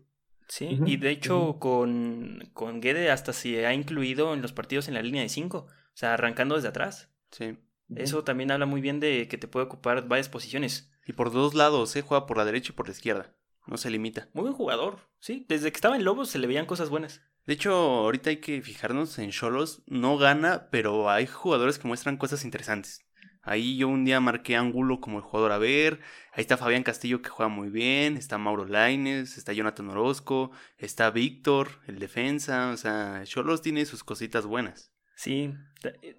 Sí, 0.48 0.80
y 0.86 0.98
de 0.98 1.10
hecho 1.10 1.58
con, 1.60 2.50
con 2.54 2.80
Guede 2.80 3.10
hasta 3.10 3.34
se 3.34 3.66
ha 3.66 3.74
incluido 3.74 4.34
en 4.34 4.42
los 4.42 4.54
partidos 4.54 4.88
en 4.88 4.94
la 4.94 5.02
línea 5.02 5.24
de 5.24 5.30
5, 5.30 5.58
o 5.58 5.68
sea, 5.94 6.14
arrancando 6.14 6.56
desde 6.56 6.68
atrás. 6.68 7.10
Sí. 7.32 7.58
Eso 7.96 8.24
también 8.24 8.52
habla 8.52 8.66
muy 8.66 8.82
bien 8.82 9.00
de 9.00 9.28
que 9.28 9.38
te 9.38 9.48
puede 9.48 9.66
ocupar 9.66 10.08
varias 10.08 10.30
posiciones. 10.30 10.92
Y 11.06 11.14
por 11.14 11.32
dos 11.32 11.54
lados, 11.54 11.96
¿eh? 11.96 12.02
Juega 12.02 12.26
por 12.26 12.38
la 12.38 12.46
derecha 12.46 12.72
y 12.72 12.76
por 12.76 12.88
la 12.88 12.94
izquierda. 12.94 13.36
No 13.68 13.78
se 13.78 13.90
limita. 13.90 14.30
Muy 14.34 14.44
buen 14.44 14.54
jugador, 14.54 15.00
sí. 15.20 15.46
Desde 15.50 15.72
que 15.72 15.78
estaba 15.78 15.96
en 15.96 16.04
Lobos 16.04 16.30
se 16.30 16.40
le 16.40 16.48
veían 16.48 16.66
cosas 16.66 16.90
buenas. 16.90 17.22
De 17.46 17.54
hecho, 17.54 17.74
ahorita 17.74 18.32
hay 18.32 18.38
que 18.38 18.62
fijarnos 18.62 19.20
en 19.20 19.32
Cholos. 19.32 19.84
No 19.88 20.18
gana, 20.18 20.68
pero 20.72 21.10
hay 21.10 21.28
jugadores 21.28 21.80
que 21.80 21.88
muestran 21.88 22.18
cosas 22.18 22.44
interesantes. 22.44 23.02
Ahí 23.44 23.78
yo 23.78 23.88
un 23.88 24.06
día 24.06 24.20
marqué 24.20 24.56
Ángulo 24.56 25.00
como 25.00 25.20
el 25.20 25.24
jugador 25.24 25.52
a 25.52 25.60
ver. 25.60 26.00
Ahí 26.34 26.42
está 26.42 26.58
Fabián 26.58 26.82
Castillo 26.82 27.22
que 27.22 27.30
juega 27.30 27.48
muy 27.48 27.70
bien. 27.70 28.18
Está 28.18 28.40
Mauro 28.40 28.66
Laines. 28.66 29.38
Está 29.38 29.54
Jonathan 29.54 29.90
Orozco. 29.90 30.52
Está 30.80 31.12
Víctor, 31.12 31.80
el 31.86 32.00
defensa. 32.00 32.72
O 32.72 32.78
sea, 32.78 33.22
Cholos 33.26 33.62
tiene 33.62 33.86
sus 33.86 34.04
cositas 34.04 34.48
buenas. 34.48 34.92
Sí, 35.16 35.54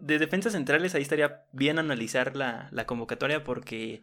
de 0.01 0.19
defensas 0.19 0.55
centrales 0.55 0.95
ahí 0.95 1.03
estaría 1.03 1.45
bien 1.53 1.79
analizar 1.79 2.35
la, 2.35 2.69
la 2.73 2.87
convocatoria 2.87 3.45
porque 3.45 4.01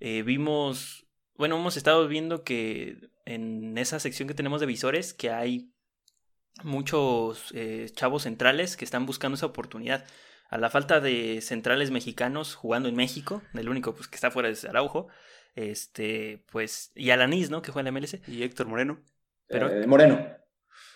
eh, 0.00 0.22
vimos, 0.22 1.06
bueno, 1.36 1.56
hemos 1.56 1.76
estado 1.76 2.08
viendo 2.08 2.42
que 2.42 2.98
en 3.26 3.78
esa 3.78 4.00
sección 4.00 4.26
que 4.26 4.34
tenemos 4.34 4.60
de 4.60 4.66
visores 4.66 5.14
que 5.14 5.30
hay 5.30 5.72
muchos 6.62 7.50
eh, 7.54 7.90
chavos 7.92 8.22
centrales 8.22 8.76
que 8.76 8.84
están 8.84 9.06
buscando 9.06 9.36
esa 9.36 9.46
oportunidad. 9.46 10.04
A 10.48 10.58
la 10.58 10.70
falta 10.70 11.00
de 11.00 11.40
centrales 11.40 11.90
mexicanos 11.90 12.54
jugando 12.54 12.88
en 12.88 12.94
México, 12.94 13.42
el 13.54 13.68
único 13.68 13.94
pues, 13.94 14.08
que 14.08 14.14
está 14.14 14.30
fuera 14.30 14.48
es 14.48 14.64
Araujo, 14.64 15.08
este, 15.54 16.44
pues, 16.50 16.92
y 16.94 17.10
Alanis, 17.10 17.50
¿no? 17.50 17.62
Que 17.62 17.72
juega 17.72 17.88
en 17.88 17.94
la 17.94 18.00
MLS. 18.00 18.18
Y 18.28 18.42
Héctor 18.42 18.66
Moreno. 18.66 19.00
Pero, 19.48 19.68
eh, 19.68 19.86
Moreno. 19.86 20.26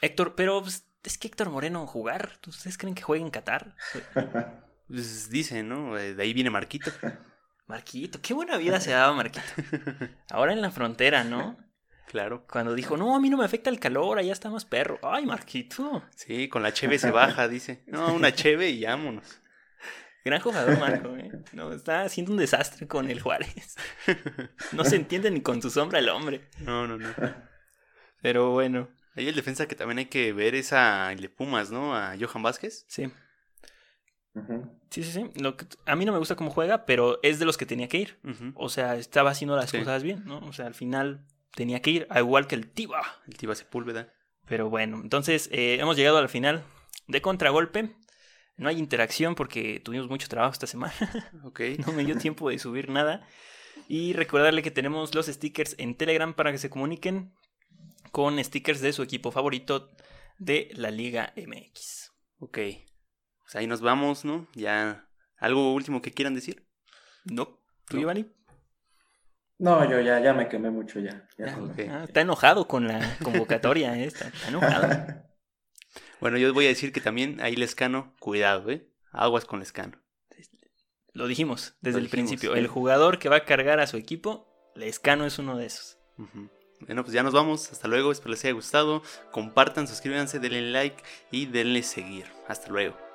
Héctor, 0.01 0.35
pero 0.37 0.63
pues, 0.63 0.87
es 1.03 1.19
que 1.19 1.29
Héctor 1.29 1.51
Moreno 1.51 1.87
jugar, 1.87 2.39
¿ustedes 2.47 2.79
creen 2.79 2.95
que 2.95 3.03
juegue 3.03 3.25
en 3.25 3.31
Qatar? 3.31 3.75
Pues 4.89 5.29
dicen, 5.29 5.69
¿no? 5.69 5.97
De 5.97 6.23
ahí 6.23 6.33
viene 6.33 6.49
Marquito. 6.49 6.91
Marquito, 7.67 8.21
qué 8.23 8.33
buena 8.33 8.57
vida 8.57 8.81
se 8.81 8.93
daba 8.93 9.13
Marquito. 9.13 9.45
Ahora 10.31 10.55
en 10.55 10.63
la 10.63 10.71
frontera, 10.71 11.25
¿no? 11.25 11.59
Claro. 12.09 12.47
Cuando 12.51 12.75
dijo, 12.75 12.97
no, 12.97 13.15
a 13.15 13.21
mí 13.21 13.29
no 13.29 13.37
me 13.37 13.45
afecta 13.45 13.69
el 13.69 13.79
calor, 13.79 14.19
allá 14.19 14.33
está 14.33 14.49
más 14.49 14.65
perro. 14.65 14.99
Ay, 15.03 15.27
Marquito. 15.27 16.03
Sí, 16.17 16.49
con 16.49 16.63
la 16.63 16.73
cheve 16.73 16.99
se 16.99 17.11
baja, 17.11 17.49
dice. 17.49 17.83
No, 17.87 18.13
una 18.15 18.35
cheve 18.35 18.71
y 18.71 18.85
vámonos. 18.85 19.41
Gran 20.25 20.41
jugador, 20.41 20.79
Marco. 20.79 21.15
¿eh? 21.17 21.31
No, 21.53 21.71
está 21.73 22.03
haciendo 22.03 22.33
un 22.33 22.39
desastre 22.39 22.89
con 22.89 23.11
el 23.11 23.21
Juárez. 23.21 23.77
No 24.73 24.85
se 24.85 24.97
entiende 24.97 25.31
ni 25.31 25.43
con 25.43 25.61
su 25.61 25.69
sombra 25.69 25.99
el 25.99 26.09
hombre. 26.09 26.49
No, 26.61 26.87
no, 26.87 26.97
no. 26.97 27.09
Pero 28.23 28.53
bueno. 28.53 28.89
Hay 29.15 29.29
el 29.29 29.35
defensa 29.35 29.69
que 29.69 29.75
también 29.75 29.99
hay 29.99 30.07
que 30.07 30.33
ver 30.33 30.55
es 30.55 30.73
a 30.73 31.13
el 31.13 31.21
de 31.21 31.29
Pumas, 31.29 31.71
¿no? 31.71 31.95
A 31.95 32.15
Johan 32.19 32.43
Vázquez. 32.43 32.87
Sí. 32.89 33.13
Sí, 34.91 35.03
sí, 35.03 35.13
sí. 35.13 35.31
Lo 35.41 35.57
que, 35.57 35.67
a 35.85 35.95
mí 35.95 36.05
no 36.05 36.13
me 36.13 36.19
gusta 36.19 36.37
cómo 36.37 36.51
juega, 36.51 36.87
pero 36.87 37.21
es 37.23 37.39
de 37.39 37.45
los 37.45 37.59
que 37.59 37.67
tenía 37.67 37.89
que 37.89 37.99
ir. 37.99 38.19
O 38.55 38.71
sea, 38.71 38.97
estaba 38.97 39.31
haciendo 39.31 39.57
las 39.57 39.73
cosas 39.73 40.03
bien, 40.03 40.25
¿no? 40.25 40.39
O 40.41 40.53
sea, 40.53 40.67
al 40.67 40.75
final 40.75 41.27
tenía 41.59 41.83
que 41.83 41.91
ir, 41.91 42.07
al 42.09 42.23
igual 42.23 42.47
que 42.47 42.55
el 42.55 42.71
Tiba. 42.71 43.03
El 43.27 43.37
Tiba 43.37 43.57
Sepúlveda. 43.57 44.15
Pero 44.47 44.71
bueno, 44.71 45.01
entonces 45.03 45.49
eh, 45.51 45.79
hemos 45.81 45.97
llegado 45.97 46.19
al 46.19 46.29
final 46.29 46.63
de 47.09 47.21
contragolpe. 47.21 47.97
No 48.57 48.69
hay 48.69 48.79
interacción 48.79 49.35
porque 49.35 49.81
tuvimos 49.81 50.09
mucho 50.09 50.29
trabajo 50.29 50.53
esta 50.53 50.69
semana. 50.69 50.95
Ok. 51.43 51.61
no 51.85 51.93
me 51.93 52.05
dio 52.05 52.17
tiempo 52.17 52.49
de 52.49 52.61
subir 52.61 52.91
nada. 52.91 53.27
Y 53.89 54.13
recordarle 54.13 54.63
que 54.63 54.71
tenemos 54.71 55.13
los 55.17 55.27
stickers 55.27 55.75
en 55.79 55.97
Telegram 55.97 56.33
para 56.33 56.53
que 56.53 56.59
se 56.59 56.71
comuniquen 56.71 57.35
con 58.13 58.43
stickers 58.43 58.81
de 58.81 58.93
su 58.93 59.03
equipo 59.03 59.33
favorito 59.33 59.91
de 60.39 60.71
la 60.75 60.93
Liga 60.93 61.33
MX. 61.37 62.13
Ok. 62.39 62.59
Pues 63.43 63.57
ahí 63.57 63.67
nos 63.67 63.81
vamos, 63.81 64.25
¿no? 64.25 64.47
Ya. 64.55 65.09
¿Algo 65.39 65.75
último 65.75 66.03
que 66.03 66.13
quieran 66.13 66.35
decir? 66.35 66.69
No. 67.25 67.59
¿Tú, 67.89 67.99
Giovanni? 67.99 68.27
No, 69.59 69.89
yo 69.91 70.01
ya, 70.01 70.21
ya 70.21 70.33
me 70.33 70.49
quemé 70.49 70.71
mucho 70.71 71.01
ya. 71.01 71.27
Ah, 71.91 72.05
está 72.05 72.21
enojado 72.21 72.69
con 72.69 72.87
la 72.87 73.17
convocatoria, 73.23 73.97
¿eh? 73.99 74.05
está, 74.05 74.31
enojado. 74.47 74.89
bueno, 76.21 76.39
yo 76.39 76.55
voy 76.55 76.67
a 76.67 76.69
decir 76.69 76.93
que 76.93 77.01
también 77.01 77.41
ahí 77.41 77.57
Lescano, 77.57 78.15
cuidado, 78.21 78.71
¿eh? 78.71 78.89
Aguas 79.11 79.45
con 79.45 79.59
Lescano. 79.59 80.01
Lo 81.13 81.27
dijimos 81.27 81.75
desde 81.81 81.99
el 81.99 82.09
principio. 82.09 82.55
El 82.55 82.69
jugador 82.69 83.19
que 83.19 83.29
va 83.29 83.37
a 83.37 83.45
cargar 83.45 83.81
a 83.81 83.89
su 83.89 83.97
equipo, 83.97 84.47
Lescano 84.77 85.27
es 85.27 85.41
uno 85.41 85.57
de 85.57 85.67
esos. 85.67 85.99
Bueno, 86.81 87.03
pues 87.03 87.13
ya 87.13 87.25
nos 87.25 87.33
vamos. 87.33 87.73
Hasta 87.73 87.89
luego. 87.89 88.13
Espero 88.13 88.31
les 88.31 88.45
haya 88.45 88.55
gustado. 88.55 89.03
Compartan, 89.33 89.89
suscríbanse, 89.89 90.39
denle 90.39 90.71
like 90.71 91.03
y 91.33 91.47
denle 91.47 91.83
seguir. 91.83 92.27
Hasta 92.47 92.69
luego. 92.69 93.08